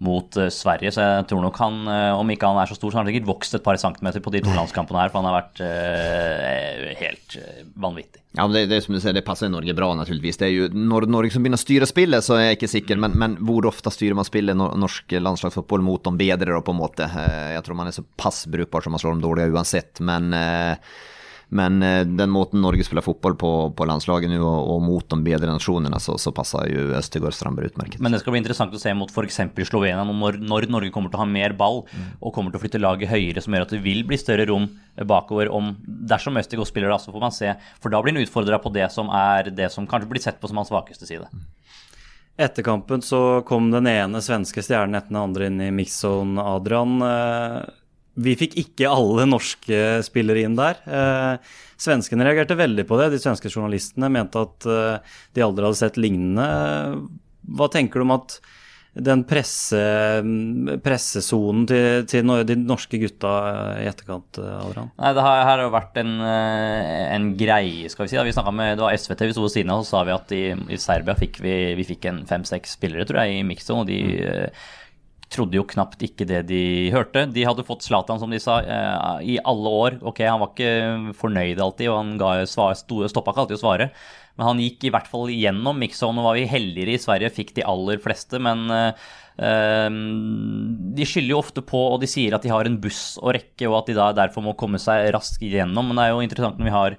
mot 0.04 0.36
uh, 0.38 0.46
Sverige. 0.52 0.92
Så 0.94 1.02
jeg 1.02 1.26
tror 1.30 1.42
nok 1.42 1.58
han, 1.58 1.80
uh, 1.88 2.18
om 2.18 2.30
ikke 2.30 2.48
han 2.50 2.60
er 2.62 2.70
så 2.70 2.76
stor, 2.78 2.92
så 2.92 2.98
har 2.98 3.04
han 3.04 3.10
sikkert 3.10 3.28
vokst 3.28 3.56
et 3.58 3.64
par 3.64 3.78
centimeter 3.80 4.22
på 4.22 4.32
de 4.34 4.42
to 4.44 4.54
landskampene 4.54 5.02
her, 5.02 5.10
for 5.12 5.20
han 5.20 5.28
har 5.28 5.38
vært 5.40 5.62
eh, 5.64 6.94
helt 7.00 7.36
vanvittig. 7.78 8.22
Ja, 8.38 8.46
det, 8.52 8.66
det, 8.70 8.80
som 8.84 8.94
du 8.94 9.00
sier, 9.02 9.16
det 9.16 9.24
passer 9.26 9.50
Norge 9.50 9.74
bra, 9.74 9.90
naturligvis. 9.98 10.38
Det 10.38 10.46
er 10.46 10.54
jo, 10.54 10.68
når 10.70 11.08
Norge 11.10 11.34
som 11.34 11.42
begynner 11.42 11.58
å 11.58 11.64
styre 11.64 11.88
spillet, 11.90 12.24
så 12.24 12.36
er 12.36 12.44
jeg 12.46 12.60
ikke 12.60 12.72
sikker, 12.76 13.02
men, 13.02 13.16
men 13.18 13.36
hvor 13.42 13.66
ofte 13.70 13.90
styrer 13.94 14.18
man 14.18 14.28
spillet 14.28 14.58
norsk 14.58 15.18
landslagsfotball 15.18 15.82
mot 15.82 16.04
dem 16.06 16.20
bedre, 16.20 16.52
da, 16.54 16.62
på 16.62 16.76
en 16.76 16.82
måte? 16.82 17.08
Jeg 17.56 17.64
tror 17.66 17.80
man 17.80 17.90
er 17.90 17.98
såpass 17.98 18.44
brukbar 18.52 18.84
som 18.84 18.94
man 18.94 19.02
slår 19.02 19.16
dem 19.16 19.24
dårlige 19.24 19.56
uansett, 19.56 20.04
men 20.04 20.30
men 21.48 21.82
eh, 21.82 22.02
den 22.04 22.30
måten 22.30 22.60
Norge 22.60 22.84
spiller 22.84 23.04
fotball 23.04 23.34
på 23.40 23.50
på 23.76 23.86
landslaget 23.88 24.28
nå, 24.30 24.38
og, 24.44 24.70
og, 24.74 24.82
mot 24.84 25.06
de 25.08 25.18
bedre 25.24 25.48
nasjonene, 25.48 26.00
så, 26.02 26.18
så 26.20 26.32
passer 26.36 26.68
jo 26.68 26.82
Østegård 26.98 27.36
Strandberg 27.36 27.72
utmerket. 27.72 28.02
Men 28.04 28.12
det 28.12 28.20
skal 28.20 28.34
bli 28.34 28.42
interessant 28.42 28.74
å 28.74 28.80
se 28.80 28.92
mot 28.96 29.12
f.eks. 29.12 29.40
Slovenia, 29.68 30.04
når, 30.04 30.40
når, 30.44 30.68
Norge 30.68 30.92
kommer 30.92 31.12
til 31.12 31.20
å 31.20 31.24
ha 31.24 31.28
mer 31.30 31.56
ball 31.56 31.82
mm. 31.88 32.10
og 32.20 32.34
kommer 32.36 32.52
til 32.52 32.60
å 32.60 32.64
flytte 32.66 32.82
laget 32.82 33.12
høyere, 33.12 33.44
som 33.44 33.56
gjør 33.56 33.64
at 33.64 33.72
det 33.76 33.80
vil 33.84 34.04
bli 34.08 34.20
større 34.20 34.48
rom 34.50 34.68
bakover 35.08 35.48
om 35.54 35.72
dersom 35.86 36.36
Østegård 36.40 36.68
spiller 36.68 36.92
det, 36.92 37.00
så 37.04 37.14
får 37.14 37.24
man 37.24 37.34
se. 37.34 37.54
For 37.80 37.94
da 37.94 38.02
blir 38.04 38.16
han 38.16 38.26
utfordra 38.26 38.60
på 38.60 38.74
det 38.74 38.90
som 38.92 39.08
er 39.14 39.48
det 39.54 39.72
som 39.72 39.88
kanskje 39.88 40.12
blir 40.12 40.24
sett 40.24 40.42
på 40.42 40.50
som 40.50 40.60
hans 40.60 40.72
svakeste 40.72 41.08
side. 41.08 41.30
Etter 42.38 42.62
kampen 42.62 43.00
så 43.02 43.40
kom 43.46 43.72
den 43.72 43.88
ene 43.90 44.20
svenske 44.22 44.62
stjernen 44.62 45.00
etter 45.00 45.10
den 45.10 45.22
andre 45.24 45.48
inn 45.48 45.62
i 45.64 45.72
mixzone, 45.74 46.38
Adrian. 46.38 47.00
Eh, 48.18 48.22
vi 48.24 48.36
fikk 48.38 48.58
ikke 48.58 48.90
alle 48.90 49.26
norske 49.28 50.02
spillere 50.06 50.44
inn 50.44 50.58
der. 50.58 50.82
Eh, 50.86 51.56
svenskene 51.78 52.26
reagerte 52.26 52.58
veldig 52.58 52.86
på 52.88 52.98
det. 53.00 53.12
De 53.14 53.22
svenske 53.22 53.50
journalistene 53.50 54.10
mente 54.10 54.38
at 54.42 54.66
eh, 54.66 55.16
de 55.34 55.42
aldri 55.42 55.64
hadde 55.68 55.80
sett 55.80 56.00
lignende. 56.00 56.46
Hva 57.48 57.68
tenker 57.72 58.00
du 58.00 58.08
om 58.08 58.16
at 58.18 58.40
den 58.98 59.20
presse, 59.28 59.78
pressesonen 60.82 61.66
til, 61.68 62.06
til, 62.10 62.30
de 62.48 62.56
norske 62.58 62.98
gutta 62.98 63.30
i 63.78 63.84
etterkant, 63.86 64.40
Adrian? 64.42 64.88
Nei, 64.98 65.12
Det 65.14 65.22
har, 65.22 65.42
har 65.46 65.62
vært 65.70 66.00
en, 66.02 66.16
eh, 66.24 67.04
en, 67.14 67.28
greie, 67.38 67.92
skal 67.92 68.08
vi 68.08 68.10
si. 68.10 68.18
Da. 68.18 68.24
Vi 68.26 68.56
med, 68.56 68.74
Det 68.80 68.82
var 68.82 68.96
SVT 68.96 69.28
vi 69.28 69.36
sto 69.36 69.44
ved 69.44 69.54
siden 69.54 69.70
av, 69.70 69.84
så 69.84 70.00
sa 70.00 70.02
vi 70.08 70.16
at 70.16 70.34
i, 70.34 70.42
i 70.74 70.80
Serbia 70.82 71.14
fikk 71.20 71.38
vi, 71.44 71.54
vi 71.78 71.86
fikk 71.92 72.10
en 72.10 72.24
fem-seks 72.26 72.74
spillere, 72.80 73.06
tror 73.06 73.22
jeg, 73.22 73.38
i 73.38 73.46
Mikson, 73.46 73.84
Og 73.84 73.92
de 73.92 74.02
mm 74.02 74.76
trodde 75.32 75.58
jo 75.58 75.66
knapt 75.68 76.02
ikke 76.04 76.26
det 76.28 76.42
de 76.48 76.62
hørte. 76.94 77.26
De 77.32 77.44
hadde 77.44 77.66
fått 77.66 77.84
Zlatan, 77.84 78.20
som 78.20 78.32
de 78.32 78.40
sa, 78.40 78.58
eh, 78.62 79.34
i 79.34 79.38
alle 79.44 79.72
år. 79.84 79.98
Ok, 80.02 80.22
han 80.24 80.40
var 80.40 80.54
ikke 80.54 81.14
fornøyd 81.18 81.60
alltid, 81.60 81.88
og 81.90 81.98
han 82.00 82.16
ga 82.20 82.32
stoppa 82.48 83.32
ikke 83.32 83.44
alltid 83.44 83.58
å 83.58 83.62
svare. 83.62 83.90
Men 84.38 84.46
han 84.46 84.60
gikk 84.62 84.86
i 84.86 84.92
hvert 84.94 85.08
fall 85.10 85.28
gjennom 85.34 85.80
mixzone, 85.82 86.22
og 86.22 86.30
var 86.30 86.38
vi 86.38 86.46
heldigere 86.46 86.94
i 86.94 87.02
Sverige, 87.02 87.34
fikk 87.34 87.56
de 87.56 87.66
aller 87.66 87.98
fleste. 87.98 88.38
Men 88.38 88.70
uh, 88.70 88.92
de 90.94 91.08
skylder 91.08 91.34
jo 91.34 91.40
ofte 91.42 91.64
på, 91.66 91.80
og 91.92 92.00
de 92.00 92.10
sier 92.10 92.36
at 92.36 92.46
de 92.46 92.52
har 92.54 92.64
en 92.64 92.78
buss 92.80 93.18
å 93.18 93.34
rekke, 93.34 93.66
og 93.66 93.80
at 93.80 93.90
de 93.90 93.98
da 93.98 94.12
derfor 94.14 94.46
må 94.46 94.54
komme 94.56 94.78
seg 94.78 95.10
raskt 95.12 95.42
gjennom. 95.42 95.90
Men 95.90 95.98
det 95.98 96.06
er 96.06 96.14
jo 96.14 96.22
interessant 96.22 96.62
når 96.62 96.70
vi 96.70 96.76
har 96.76 96.98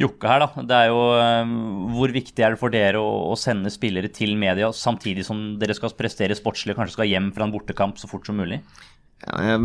Jokke 0.00 0.30
her, 0.30 0.40
da. 0.40 0.62
Det 0.64 0.76
er 0.76 0.88
jo 0.88 1.00
um, 1.12 1.56
Hvor 1.96 2.12
viktig 2.14 2.44
er 2.44 2.54
det 2.54 2.60
for 2.60 2.72
dere 2.72 3.00
å, 3.02 3.08
å, 3.28 3.34
sende 3.36 3.72
spillere 3.72 4.08
til 4.12 4.32
media 4.40 4.70
samtidig 4.72 5.26
som 5.28 5.58
dere 5.60 5.76
skal 5.76 5.92
prestere 5.98 6.38
sportslig 6.38 6.72
og 6.74 6.80
kanskje 6.80 6.96
skal 6.96 7.10
hjem 7.10 7.28
fra 7.36 7.44
en 7.44 7.52
bortekamp 7.52 8.00
så 8.00 8.08
fort 8.08 8.28
som 8.28 8.40
mulig? 8.40 8.62
Ja, 9.26 9.58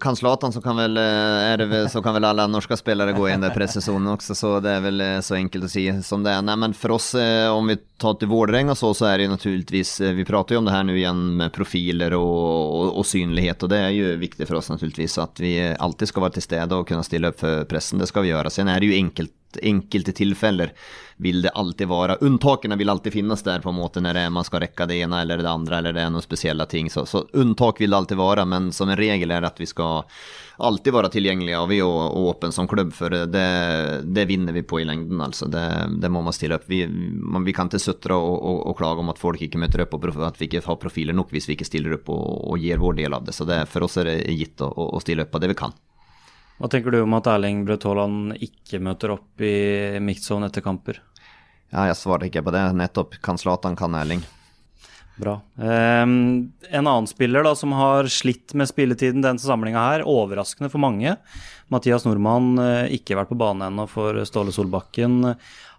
kan 0.00 0.16
Zlatan 0.16 0.52
så 0.52 0.60
kan, 0.60 0.76
väl, 0.76 0.94
det 0.94 1.88
så 1.88 2.02
kan 2.02 2.14
väl 2.14 2.24
alla 2.24 2.46
norska 2.46 2.76
spelare 2.76 3.12
gå 3.12 3.28
i 3.28 3.30
den 3.30 3.40
där 3.40 3.50
presszonen 3.50 4.12
också, 4.12 4.34
så 4.34 4.60
det 4.60 4.70
är 4.70 4.80
väl 4.80 5.22
så 5.22 5.34
enkelt 5.34 5.64
att 5.64 5.70
si 5.70 6.02
som 6.02 6.22
det 6.22 6.30
är. 6.30 6.42
Nej, 6.42 6.56
men 6.56 6.74
för 6.74 6.90
oss, 6.90 7.14
om 7.50 7.66
vi 7.66 7.76
tar 7.76 8.14
till 8.14 8.28
Vårdräng 8.28 8.68
och 8.68 8.78
så, 8.78 8.94
så 8.94 9.04
är 9.04 9.18
det 9.18 9.22
ju 9.24 9.30
naturligtvis, 9.30 10.00
vi 10.00 10.24
pratar 10.24 10.54
ju 10.54 10.58
om 10.58 10.64
det 10.64 10.70
här 10.70 10.84
nu 10.84 10.96
igen 10.96 11.36
med 11.36 11.52
profiler 11.52 12.14
och, 12.14 12.80
och, 12.80 12.98
och 12.98 13.06
synlighet 13.06 13.62
och 13.62 13.68
det 13.68 13.78
är 13.78 13.90
ju 13.90 14.16
viktigt 14.16 14.48
för 14.48 14.54
oss 14.54 14.70
naturligtvis 14.70 15.18
att 15.18 15.40
vi 15.40 15.76
alltid 15.78 16.08
ska 16.08 16.20
vara 16.20 16.30
till 16.30 16.42
städe 16.42 16.74
och 16.74 16.88
kunna 16.88 17.02
ställa 17.02 17.28
upp 17.28 17.40
för 17.40 17.64
pressen, 17.64 17.98
det 17.98 18.06
ska 18.06 18.20
vi 18.20 18.28
göra. 18.28 18.50
Sen 18.50 18.68
är 18.68 18.80
det 18.80 18.86
ju 18.86 18.94
enkelt 18.94 19.32
enkelte 19.62 20.12
tilfeller 20.16 20.72
vil 21.16 21.42
det 21.42 21.52
alltid 21.56 21.88
være. 21.88 22.18
Unntakene 22.20 22.76
vil 22.76 22.90
alltid 22.92 23.12
finnes 23.12 23.42
der 23.42 23.62
på 23.64 23.72
en 23.72 23.78
måte 23.78 24.02
når 24.04 24.16
det 24.16 24.24
er 24.26 24.32
man 24.34 24.44
skal 24.44 24.60
rekke 24.66 24.86
det 24.88 24.98
ene 25.00 25.22
eller 25.22 25.40
det 25.40 25.48
andre, 25.48 25.78
eller 25.78 25.96
det 25.96 26.02
er 26.04 26.10
noen 26.12 26.24
spesielle 26.24 26.66
ting. 26.68 26.90
Så, 26.92 27.06
så 27.08 27.24
unntak 27.32 27.80
vil 27.80 27.90
det 27.90 27.96
alltid 27.96 28.20
være, 28.20 28.44
men 28.44 28.68
som 28.76 28.92
en 28.92 28.98
regel 29.00 29.32
er 29.32 29.46
at 29.48 29.60
vi 29.60 29.68
skal 29.68 30.04
alltid 30.56 30.92
være 30.92 31.10
tilgjengelige 31.12 31.58
og 31.60 31.68
vi 31.68 31.78
er 31.84 32.18
åpne 32.20 32.52
som 32.52 32.68
klubb, 32.68 32.92
for 32.96 33.12
det, 33.12 33.46
det, 34.04 34.26
vinner 34.28 34.56
vi 34.56 34.64
på 34.64 34.80
i 34.80 34.86
lengden. 34.88 35.20
altså. 35.20 35.48
Det, 35.52 35.64
det 36.00 36.12
må 36.12 36.22
man 36.24 36.36
stille 36.36 36.60
opp. 36.60 36.68
Vi, 36.68 36.84
man, 36.86 37.44
vi 37.44 37.56
kan 37.56 37.72
ikke 37.72 37.80
sutre 37.80 38.16
og, 38.16 38.36
og, 38.36 38.62
og, 38.70 38.76
klage 38.78 39.04
om 39.04 39.12
at 39.12 39.20
folk 39.20 39.42
ikke 39.42 39.60
møter 39.60 39.86
opp, 39.86 39.96
og 39.96 40.22
at 40.28 40.40
vi 40.40 40.50
ikke 40.50 40.64
har 40.66 40.80
profiler 40.80 41.16
nok 41.16 41.32
hvis 41.32 41.48
vi 41.48 41.56
ikke 41.56 41.68
stiller 41.68 41.96
opp 41.98 42.12
og, 42.12 42.24
og 42.52 42.60
gir 42.60 42.80
vår 42.82 43.00
del 43.00 43.16
av 43.16 43.24
det. 43.24 43.36
Så 43.36 43.48
det, 43.48 43.64
for 43.72 43.88
oss 43.88 43.96
er 44.00 44.12
det 44.12 44.20
gitt 44.36 44.64
å, 44.64 44.68
å 44.68 45.00
stille 45.04 45.24
opp 45.24 45.32
på 45.32 45.40
det 45.40 45.52
vi 45.54 45.60
kan. 45.64 45.76
Hva 46.56 46.70
tenker 46.72 46.94
du 46.94 47.02
om 47.02 47.16
at 47.18 47.26
Erling 47.28 47.66
Braut 47.66 47.84
Haaland 47.84 48.38
ikke 48.40 48.80
møter 48.80 49.12
opp 49.12 49.44
i 49.44 49.98
mixzone 50.00 50.48
etter 50.48 50.64
kamper? 50.64 51.02
Ja, 51.68 51.84
jeg 51.90 51.98
svarer 51.98 52.28
ikke 52.28 52.44
på 52.46 52.54
det. 52.54 52.64
Nettopp. 52.78 53.18
Kan 53.24 53.36
Zlatan, 53.40 53.76
kan 53.76 53.94
Erling. 53.98 54.22
Bra. 55.16 55.38
Um, 55.56 56.52
en 56.68 56.86
annen 56.86 57.06
spiller 57.08 57.44
da, 57.44 57.54
som 57.56 57.72
har 57.76 58.08
slitt 58.12 58.52
med 58.56 58.68
spilletiden 58.68 59.24
denne 59.24 59.40
samlinga 59.40 59.84
her, 59.90 60.04
overraskende 60.08 60.68
for 60.72 60.82
mange. 60.84 61.14
Mathias 61.72 62.04
Nordmann, 62.04 62.54
uh, 62.60 62.88
ikke 62.92 63.16
vært 63.16 63.32
på 63.32 63.38
banen 63.40 63.70
ennå 63.70 63.88
for 63.88 64.20
Ståle 64.28 64.52
Solbakken. 64.52 65.32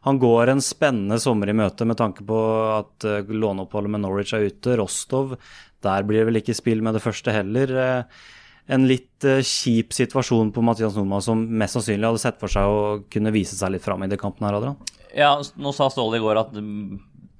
Han 0.08 0.22
går 0.22 0.54
en 0.54 0.63
spennende 0.63 1.20
sommer 1.22 1.50
i 1.50 1.58
møte 1.58 1.86
med 1.86 2.00
tanke 2.02 2.26
på 2.26 2.40
at 2.80 3.06
uh, 3.06 3.30
låneoppholdet 3.30 3.94
med 3.94 4.06
Norwich 4.06 4.34
er 4.38 4.50
ute. 4.50 4.78
Rostov, 4.82 5.38
der 5.86 6.06
blir 6.06 6.24
det 6.24 6.32
vel 6.32 6.42
ikke 6.42 6.58
spill 6.58 6.82
med 6.86 6.98
det 6.98 7.06
første 7.06 7.34
heller. 7.34 7.78
Uh, 7.78 8.26
en 8.67 8.88
litt 8.89 9.25
uh, 9.27 9.39
kjip 9.39 9.95
situasjon 9.95 10.51
på 10.56 10.63
Mathias 10.65 10.97
Nordmann, 10.97 11.23
som 11.23 11.43
mest 11.60 11.77
sannsynlig 11.77 12.10
hadde 12.10 12.23
sett 12.23 12.39
for 12.41 12.51
seg 12.51 12.67
å 12.67 12.80
kunne 13.12 13.34
vise 13.36 13.56
seg 13.58 13.73
litt 13.73 13.86
fram 13.86 14.03
i 14.03 14.10
den 14.12 14.21
kampen 14.21 14.47
her, 14.47 14.58
Adrian? 14.60 14.80
Ja, 15.15 15.36
nå 15.56 15.71
sa 15.75 15.88
Ståle 15.91 16.19
i 16.19 16.23
går 16.23 16.41
at 16.41 16.58
mm, 16.58 16.97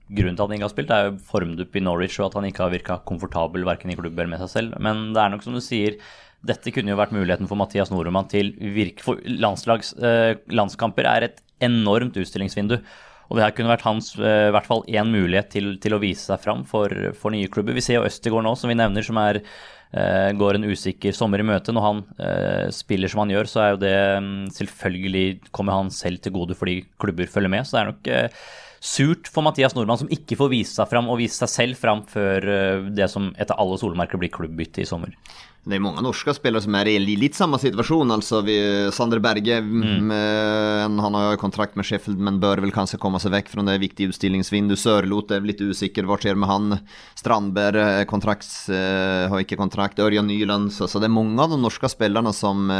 grunnen 0.07 0.37
til 0.37 0.45
at 0.45 0.47
han 0.47 0.55
ikke 0.57 0.67
har 0.69 0.73
spilt, 0.73 0.93
er 0.93 1.09
jo 1.09 1.17
formdupp 1.31 1.75
i 1.75 1.83
Norwich, 1.83 2.15
og 2.21 2.29
at 2.29 2.39
han 2.39 2.47
ikke 2.47 2.63
har 2.63 2.73
virka 2.73 3.01
komfortabel 3.07 3.67
verken 3.67 3.91
i 3.91 3.97
klubb 3.99 4.15
eller 4.15 4.31
med 4.31 4.43
seg 4.45 4.53
selv. 4.53 4.79
Men 4.83 5.11
det 5.15 5.23
er 5.23 5.33
nok 5.33 5.43
som 5.45 5.57
du 5.57 5.63
sier, 5.63 5.99
dette 6.47 6.71
kunne 6.73 6.93
jo 6.93 6.99
vært 6.99 7.15
muligheten 7.15 7.49
for 7.49 7.59
Mathias 7.59 7.91
Nordmann 7.91 8.29
til 8.31 8.53
virke 8.61 9.03
for 9.03 9.19
landslags, 9.27 9.93
eh, 9.99 10.37
landskamper 10.53 11.09
er 11.09 11.27
et 11.27 11.43
enormt 11.63 12.17
utstillingsvindu. 12.21 12.77
Og 13.27 13.37
det 13.37 13.45
her 13.45 13.55
kunne 13.55 13.71
vært 13.71 13.85
hans 13.87 14.13
eh, 14.19 14.47
i 14.49 14.53
hvert 14.55 14.67
fall 14.69 14.85
én 14.87 15.09
mulighet 15.11 15.49
til, 15.55 15.73
til, 15.83 15.95
å 15.97 16.01
vise 16.03 16.29
seg 16.29 16.43
fram 16.43 16.63
for, 16.67 16.93
for 17.19 17.35
nye 17.35 17.49
klubber. 17.51 17.75
Vi 17.75 17.83
ser 17.83 17.99
jo 17.99 18.05
Østegård 18.07 18.45
nå, 18.45 18.53
som 18.59 18.71
vi 18.71 18.77
nevner, 18.79 19.05
som 19.05 19.19
er, 19.21 19.41
eh, 19.91 20.29
går 20.37 20.59
en 20.59 20.69
usikker 20.69 21.15
sommer 21.15 21.43
i 21.43 21.47
møte. 21.47 21.75
Når 21.75 21.87
han 21.87 22.05
eh, 22.23 22.67
spiller 22.75 23.11
som 23.11 23.25
han 23.25 23.35
gjør, 23.35 23.51
så 23.51 23.63
er 23.63 23.73
jo 23.73 23.81
det 23.83 23.97
um, 24.21 24.31
selvfølgelig 24.55 25.25
kommer 25.51 25.81
han 25.81 25.91
selv 25.93 26.23
til 26.23 26.35
gode 26.37 26.55
fordi 26.59 26.79
klubber 27.01 27.29
følger 27.31 27.51
med. 27.51 27.67
Så 27.67 27.77
det 27.77 27.83
er 27.83 27.91
nok 27.91 28.13
surt 28.83 29.29
for 29.31 29.45
Mathias 29.45 29.75
Nordmann, 29.75 29.99
som 30.01 30.11
ikke 30.13 30.37
får 30.39 30.51
vise 30.53 30.75
seg 30.77 30.89
fram 30.91 31.09
og 31.11 31.19
vise 31.21 31.39
seg 31.39 31.51
selv 31.51 31.79
fram 31.79 32.03
før 32.09 32.47
eh, 32.53 32.87
det 32.93 33.09
som 33.11 33.31
etter 33.37 33.57
alle 33.57 33.77
solmerker 33.81 34.21
blir 34.21 34.33
klubbbytte 34.33 34.83
i 34.83 34.89
sommer. 34.89 35.15
Det 35.67 35.75
er 35.75 35.81
mange 35.83 35.99
norske 35.99 36.31
spillere 36.31 36.63
som 36.63 36.75
er 36.79 36.87
i 36.87 37.15
litt 37.19 37.35
samme 37.35 37.57
situasjon. 37.59 38.13
altså 38.15 38.39
vi, 38.47 38.55
Sander 38.95 39.19
Berge 39.19 39.57
mm. 39.59 40.13
han 41.03 41.17
har 41.17 41.33
jo 41.33 41.41
kontrakt 41.41 41.75
med 41.75 41.83
Sheffield, 41.89 42.21
men 42.23 42.39
bør 42.39 42.61
vel 42.63 42.71
kanskje 42.71 42.99
komme 43.03 43.19
seg 43.19 43.33
vekk 43.33 43.51
fra 43.51 43.65
det 43.67 43.75
viktige 43.83 44.13
utstillingsvinduet. 44.13 44.79
Sørloth 44.79 45.35
er 45.35 45.43
litt 45.43 45.59
usikker. 45.59 46.07
Hva 46.07 46.15
skjer 46.23 46.39
med 46.39 46.47
han? 46.47 46.77
Strandberg 47.19 47.81
eh, 47.83 48.05
kontrakt, 48.07 48.47
har 48.71 49.43
ikke 49.43 49.59
kontrakt. 49.59 49.99
Ørjan 49.99 50.31
Nyland. 50.31 50.71
Så, 50.71 50.87
så, 50.87 51.03
det 51.03 51.11
er 51.11 51.17
mange 51.17 51.43
av 51.43 51.51
de 51.51 51.59
norske 51.59 51.91
spillerne 51.91 52.31
som 52.31 52.71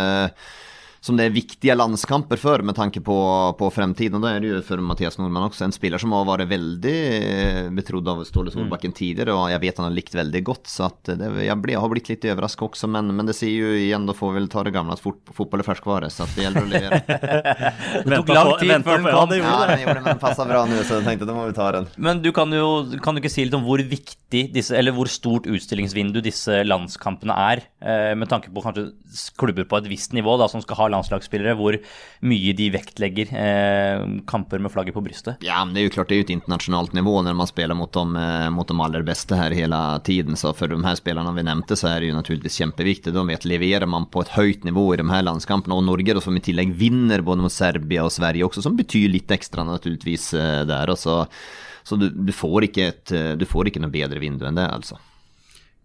som 1.08 1.18
det 1.20 1.28
er 1.28 1.36
viktige 1.36 1.76
landskamper 1.78 2.40
for 2.42 2.64
med 2.66 2.76
tanke 2.78 3.02
på, 3.04 3.18
på 3.60 3.70
fremtiden. 3.74 4.20
Og 4.20 4.26
da 4.26 4.34
er 4.36 4.44
det 4.44 4.52
jo 4.52 4.62
for 4.66 4.84
Mathias 4.84 5.18
Nordmann 5.20 5.48
også 5.48 5.68
en 5.68 5.76
spiller 5.76 6.02
som 6.02 6.14
har 6.16 6.28
vært 6.28 6.52
veldig 6.52 6.96
eh, 7.18 7.62
betrodd 7.76 8.10
av 8.12 8.24
Ståle 8.28 8.54
Solbakken 8.54 8.94
mm. 8.94 8.98
tidligere, 8.98 9.36
og 9.36 9.52
jeg 9.54 9.64
vet 9.64 9.82
han 9.82 9.88
har 9.88 9.96
likt 9.96 10.18
veldig 10.18 10.44
godt. 10.48 10.68
Så 10.72 10.90
det, 11.08 11.18
jeg, 11.48 11.58
ble, 11.64 11.76
jeg, 11.76 11.84
har 11.84 11.94
blitt 11.94 12.12
litt 12.12 12.28
overrasket 12.28 12.68
også, 12.68 12.92
men, 12.92 13.14
men, 13.16 13.30
det 13.30 13.38
sier 13.38 13.56
jo 13.56 13.74
igjen, 13.78 14.08
da 14.10 14.16
får 14.18 14.34
vi 14.34 14.40
vel 14.42 14.50
ta 14.52 14.64
det 14.68 14.74
gamle 14.76 14.98
at 14.98 15.04
fot, 15.04 15.20
fotball 15.36 15.64
er 15.64 15.70
ferskvare, 15.70 16.12
så 16.14 16.28
det 16.36 16.46
gjelder 16.48 16.66
å 16.66 16.72
levere. 16.72 17.02
det 18.08 18.22
tok 18.22 18.34
lang 18.34 18.54
tid 18.62 18.74
før 18.88 19.02
den 19.02 19.08
kom. 19.08 19.36
Ja, 19.38 19.62
den 19.72 19.84
gjorde 19.84 19.98
det, 19.98 20.04
men 20.04 20.12
den 20.12 20.22
passa 20.22 20.48
bra 20.50 20.64
nå, 20.68 20.82
så 20.84 21.00
jeg 21.00 21.08
tenkte 21.08 21.30
da 21.30 21.38
må 21.38 21.48
vi 21.50 21.58
ta 21.58 21.70
den. 21.78 21.90
Men 22.10 22.24
du 22.24 22.32
kan 22.36 22.52
jo 22.56 22.68
kan 23.04 23.16
du 23.16 23.22
ikke 23.22 23.32
si 23.32 23.46
litt 23.48 23.56
om 23.58 23.66
hvor 23.68 23.82
viktig 23.82 24.44
disse, 24.56 24.76
eller 24.78 24.96
hvor 24.96 25.10
stort 25.12 25.48
utstillingsvindu 25.50 26.20
disse 26.26 26.62
landskampene 26.68 27.36
er, 27.48 27.64
eh, 27.82 28.14
med 28.18 28.30
tanke 28.32 28.52
på 28.54 28.64
kanskje 28.66 28.90
klubber 29.40 29.68
på 29.68 29.80
et 29.80 29.90
visst 29.92 30.16
nivå 30.18 30.38
da, 30.40 30.50
som 30.52 30.64
skal 30.64 30.82
ha 30.82 30.90
landslagsspillere, 30.98 31.56
hvor 31.58 31.78
mye 32.28 32.54
de 32.58 32.68
vektlegger 32.74 33.32
eh, 33.32 34.04
kamper 34.30 34.62
med 34.64 34.74
flagget 34.74 34.96
på 34.98 35.04
brystet? 35.06 35.44
Ja, 35.46 35.62
men 35.64 35.76
det 35.76 35.82
er 35.82 35.88
jo 35.88 35.96
klart 35.96 36.12
det 36.12 36.18
er 36.18 36.22
jo 36.24 36.28
et 36.28 36.36
internasjonalt 36.36 36.96
nivå 36.98 37.16
når 37.26 37.38
man 37.38 37.50
spiller 37.50 37.78
mot 37.78 37.92
de, 37.94 38.24
eh, 38.24 38.50
mot 38.54 38.68
de 38.68 38.78
aller 38.84 39.06
beste 39.08 39.38
her 39.38 39.56
hele 39.56 39.80
tiden. 40.08 40.38
Så 40.40 40.54
for 40.58 40.72
de 40.72 40.80
her 40.84 41.00
spillerne 41.00 41.36
vi 41.38 41.46
nevnte, 41.48 41.78
så 41.80 41.92
er 41.92 42.04
det 42.04 42.12
jo 42.12 42.18
naturligvis 42.18 42.60
kjempeviktig. 42.62 43.16
De 43.16 43.26
vet 43.32 43.50
leverer 43.50 43.90
man 43.90 44.10
på 44.12 44.26
et 44.26 44.34
høyt 44.38 44.68
nivå 44.68 44.90
i 44.94 45.02
de 45.02 45.08
her 45.12 45.26
landskampene, 45.28 45.78
og 45.78 45.86
Norge 45.88 46.18
som 46.24 46.38
i 46.38 46.44
tillegg 46.44 46.74
vinner 46.78 47.22
både 47.26 47.46
mot 47.46 47.54
Serbia 47.54 48.06
og 48.08 48.14
Sverige 48.16 48.48
også, 48.48 48.64
som 48.66 48.78
betyr 48.78 49.12
litt 49.14 49.32
ekstra 49.34 49.66
naturligvis 49.68 50.32
eh, 50.38 50.64
der. 50.68 50.94
Og 50.94 51.00
så, 51.00 51.22
så 51.88 52.00
du, 52.00 52.10
du, 52.10 52.34
får 52.36 52.72
ikke 52.72 52.90
et, 52.92 53.14
du 53.38 53.46
får 53.48 53.70
ikke 53.70 53.84
noe 53.84 53.94
bedre 53.94 54.22
vindu 54.24 54.48
enn 54.48 54.58
det, 54.58 54.68
altså. 54.68 54.98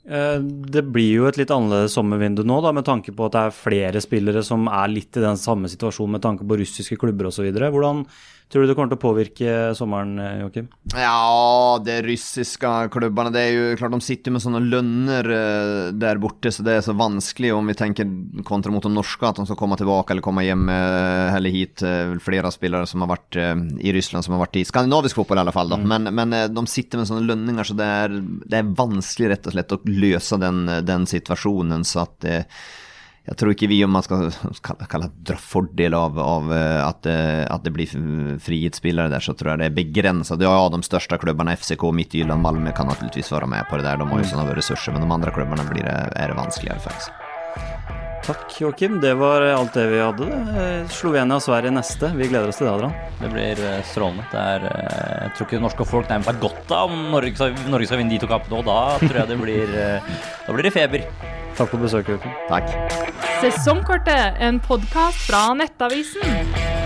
Eh, 0.02 0.38
det 0.42 0.82
blir 0.90 1.12
jo 1.20 1.26
et 1.28 1.38
litt 1.38 1.52
annerledes 1.54 1.94
sommervindu 1.94 2.42
nå, 2.42 2.58
da, 2.64 2.72
med 2.74 2.86
tanke 2.88 3.14
på 3.14 3.28
at 3.28 3.36
det 3.36 3.42
er 3.46 3.54
flere 3.54 4.02
spillere 4.02 4.42
som 4.46 4.66
er 4.66 4.90
litt 4.90 5.18
i 5.18 5.22
den 5.22 5.38
samme 5.38 5.70
situasjonen 5.70 6.18
med 6.18 6.24
tanke 6.24 6.46
på 6.48 6.58
russiske 6.58 6.98
klubber 6.98 7.30
osv. 7.30 7.46
Hvordan 7.54 8.06
Tror 8.52 8.66
du 8.66 8.68
det 8.68 8.74
kommer 8.76 8.90
til 8.92 8.98
å 8.98 9.00
påvirke 9.00 9.52
sommeren, 9.72 10.10
eh, 10.20 10.40
Joakim? 10.42 10.66
Ja, 10.92 11.78
det 11.80 12.02
russiske 12.04 12.68
klubbene 12.92 13.32
det 13.32 13.40
er 13.40 13.52
jo 13.54 13.76
klart 13.80 13.94
De 13.94 14.00
sitter 14.04 14.34
med 14.34 14.42
sånne 14.44 14.60
lønner 14.60 15.24
eh, 15.24 15.92
der 15.96 16.20
borte, 16.20 16.52
så 16.52 16.60
det 16.60 16.74
er 16.76 16.84
så 16.84 16.92
vanskelig 16.92 17.54
om 17.56 17.64
vi 17.64 17.76
tenker 17.78 18.10
kontra 18.44 18.70
mot 18.70 18.84
de 18.84 18.92
norske, 18.92 19.24
at 19.24 19.40
de 19.40 19.46
skal 19.48 19.56
komme 19.56 19.78
tilbake 19.80 20.12
eller 20.12 20.24
komme 20.24 20.44
hjem 20.44 20.68
eller 20.68 21.54
hit. 21.54 21.80
Flere 22.20 22.52
spillere 22.52 22.86
som 22.86 23.00
har 23.00 23.14
vært 23.14 23.38
i 23.40 23.94
Russland, 23.96 24.26
som 24.26 24.36
har 24.36 24.44
vært 24.44 24.60
i 24.60 24.66
skandinavisk 24.68 25.16
fotball 25.16 25.40
i 25.40 25.44
alle 25.46 25.56
fall. 25.56 25.72
Mm. 25.72 25.88
Men, 25.88 26.12
men, 26.12 26.36
de 26.52 26.66
sitter 26.68 27.00
med 27.00 27.08
sånne 27.08 27.24
lønninger, 27.30 27.64
så 27.64 27.76
det 27.78 27.88
er, 27.88 28.18
det 28.20 28.60
er 28.60 28.74
vanskelig 28.76 29.32
rett 29.32 29.48
og 29.48 29.56
slett 29.56 29.72
å 29.72 29.80
løse 29.92 30.38
den, 30.40 30.64
den 30.86 31.08
situasjonen. 31.08 31.84
så 31.84 32.06
at 32.06 32.28
eh, 32.28 32.62
jeg 33.22 33.38
tror 33.38 33.52
ikke 33.52 33.68
vi, 33.70 33.78
om 33.86 33.92
man 33.94 34.02
skal 34.02 34.32
kalle 34.90 35.06
det 35.06 35.28
dra 35.30 35.36
fordel 35.38 35.94
av, 35.94 36.16
av 36.18 36.48
eh, 36.56 36.80
at, 36.82 37.06
eh, 37.06 37.58
det 37.62 37.70
blir 37.74 37.92
frihetsspillere 38.42 39.12
der, 39.12 39.22
så 39.22 39.36
tror 39.38 39.52
jeg 39.52 39.62
det 39.62 39.68
er 39.70 39.76
begrenset. 39.76 40.42
Ja, 40.42 40.56
de 40.74 40.82
største 40.82 41.20
klubbene, 41.22 41.54
FCK, 41.54 41.86
Midtjylland, 41.94 42.42
Malmö, 42.42 42.74
kan 42.74 42.90
naturligvis 42.90 43.30
være 43.30 43.50
med 43.54 43.68
på 43.70 43.78
det 43.78 43.86
der. 43.86 44.02
De 44.02 44.10
har 44.10 44.24
jo 44.24 44.32
sånne 44.32 44.56
ressurser, 44.58 44.96
men 44.96 45.06
de 45.06 45.18
andre 45.20 45.34
klubbene 45.34 45.68
blir 45.70 45.86
det, 45.86 45.98
er 46.18 46.34
det 46.34 46.40
vanskeligere, 46.40 46.82
faktisk. 46.82 47.21
Takk, 48.22 48.60
Joakim. 48.60 49.00
Det 49.02 49.14
var 49.18 49.42
alt 49.42 49.74
det 49.74 49.86
vi 49.90 49.98
hadde. 49.98 50.28
Slovenia 50.94 51.40
og 51.40 51.42
Sverige 51.42 51.72
neste. 51.74 52.12
Vi 52.14 52.28
gleder 52.30 52.52
oss 52.52 52.60
til 52.60 52.68
det, 52.68 52.74
Adrian. 52.76 52.94
Det 53.18 53.30
blir 53.32 53.62
eh, 53.66 53.82
strålende. 53.90 54.26
Det 54.30 54.44
er, 54.54 54.66
jeg 55.24 55.34
tror 55.36 55.48
ikke 55.48 55.62
norske 55.64 55.88
folk 55.90 56.10
nærmest 56.12 56.30
har 56.30 56.40
godt 56.42 56.74
av 56.76 56.92
om 56.94 57.08
Norge 57.14 57.34
skal, 57.34 57.56
Norge 57.72 57.90
skal 57.90 58.02
vinne 58.02 58.14
de 58.14 58.20
to 58.22 58.30
kampene, 58.30 58.62
og 58.62 58.68
da 58.70 58.78
tror 59.02 59.22
jeg 59.22 59.32
det 59.32 59.40
blir, 59.42 59.74
da 60.46 60.54
blir 60.54 60.68
det 60.68 60.74
feber. 60.74 61.08
Takk 61.58 61.74
for 61.74 61.82
besøket. 61.82 62.24
Takk. 62.48 62.70
Sesongkortet, 63.42 64.38
en 64.40 64.62
podkast 64.62 65.26
fra 65.28 65.48
Nettavisen. 65.58 66.81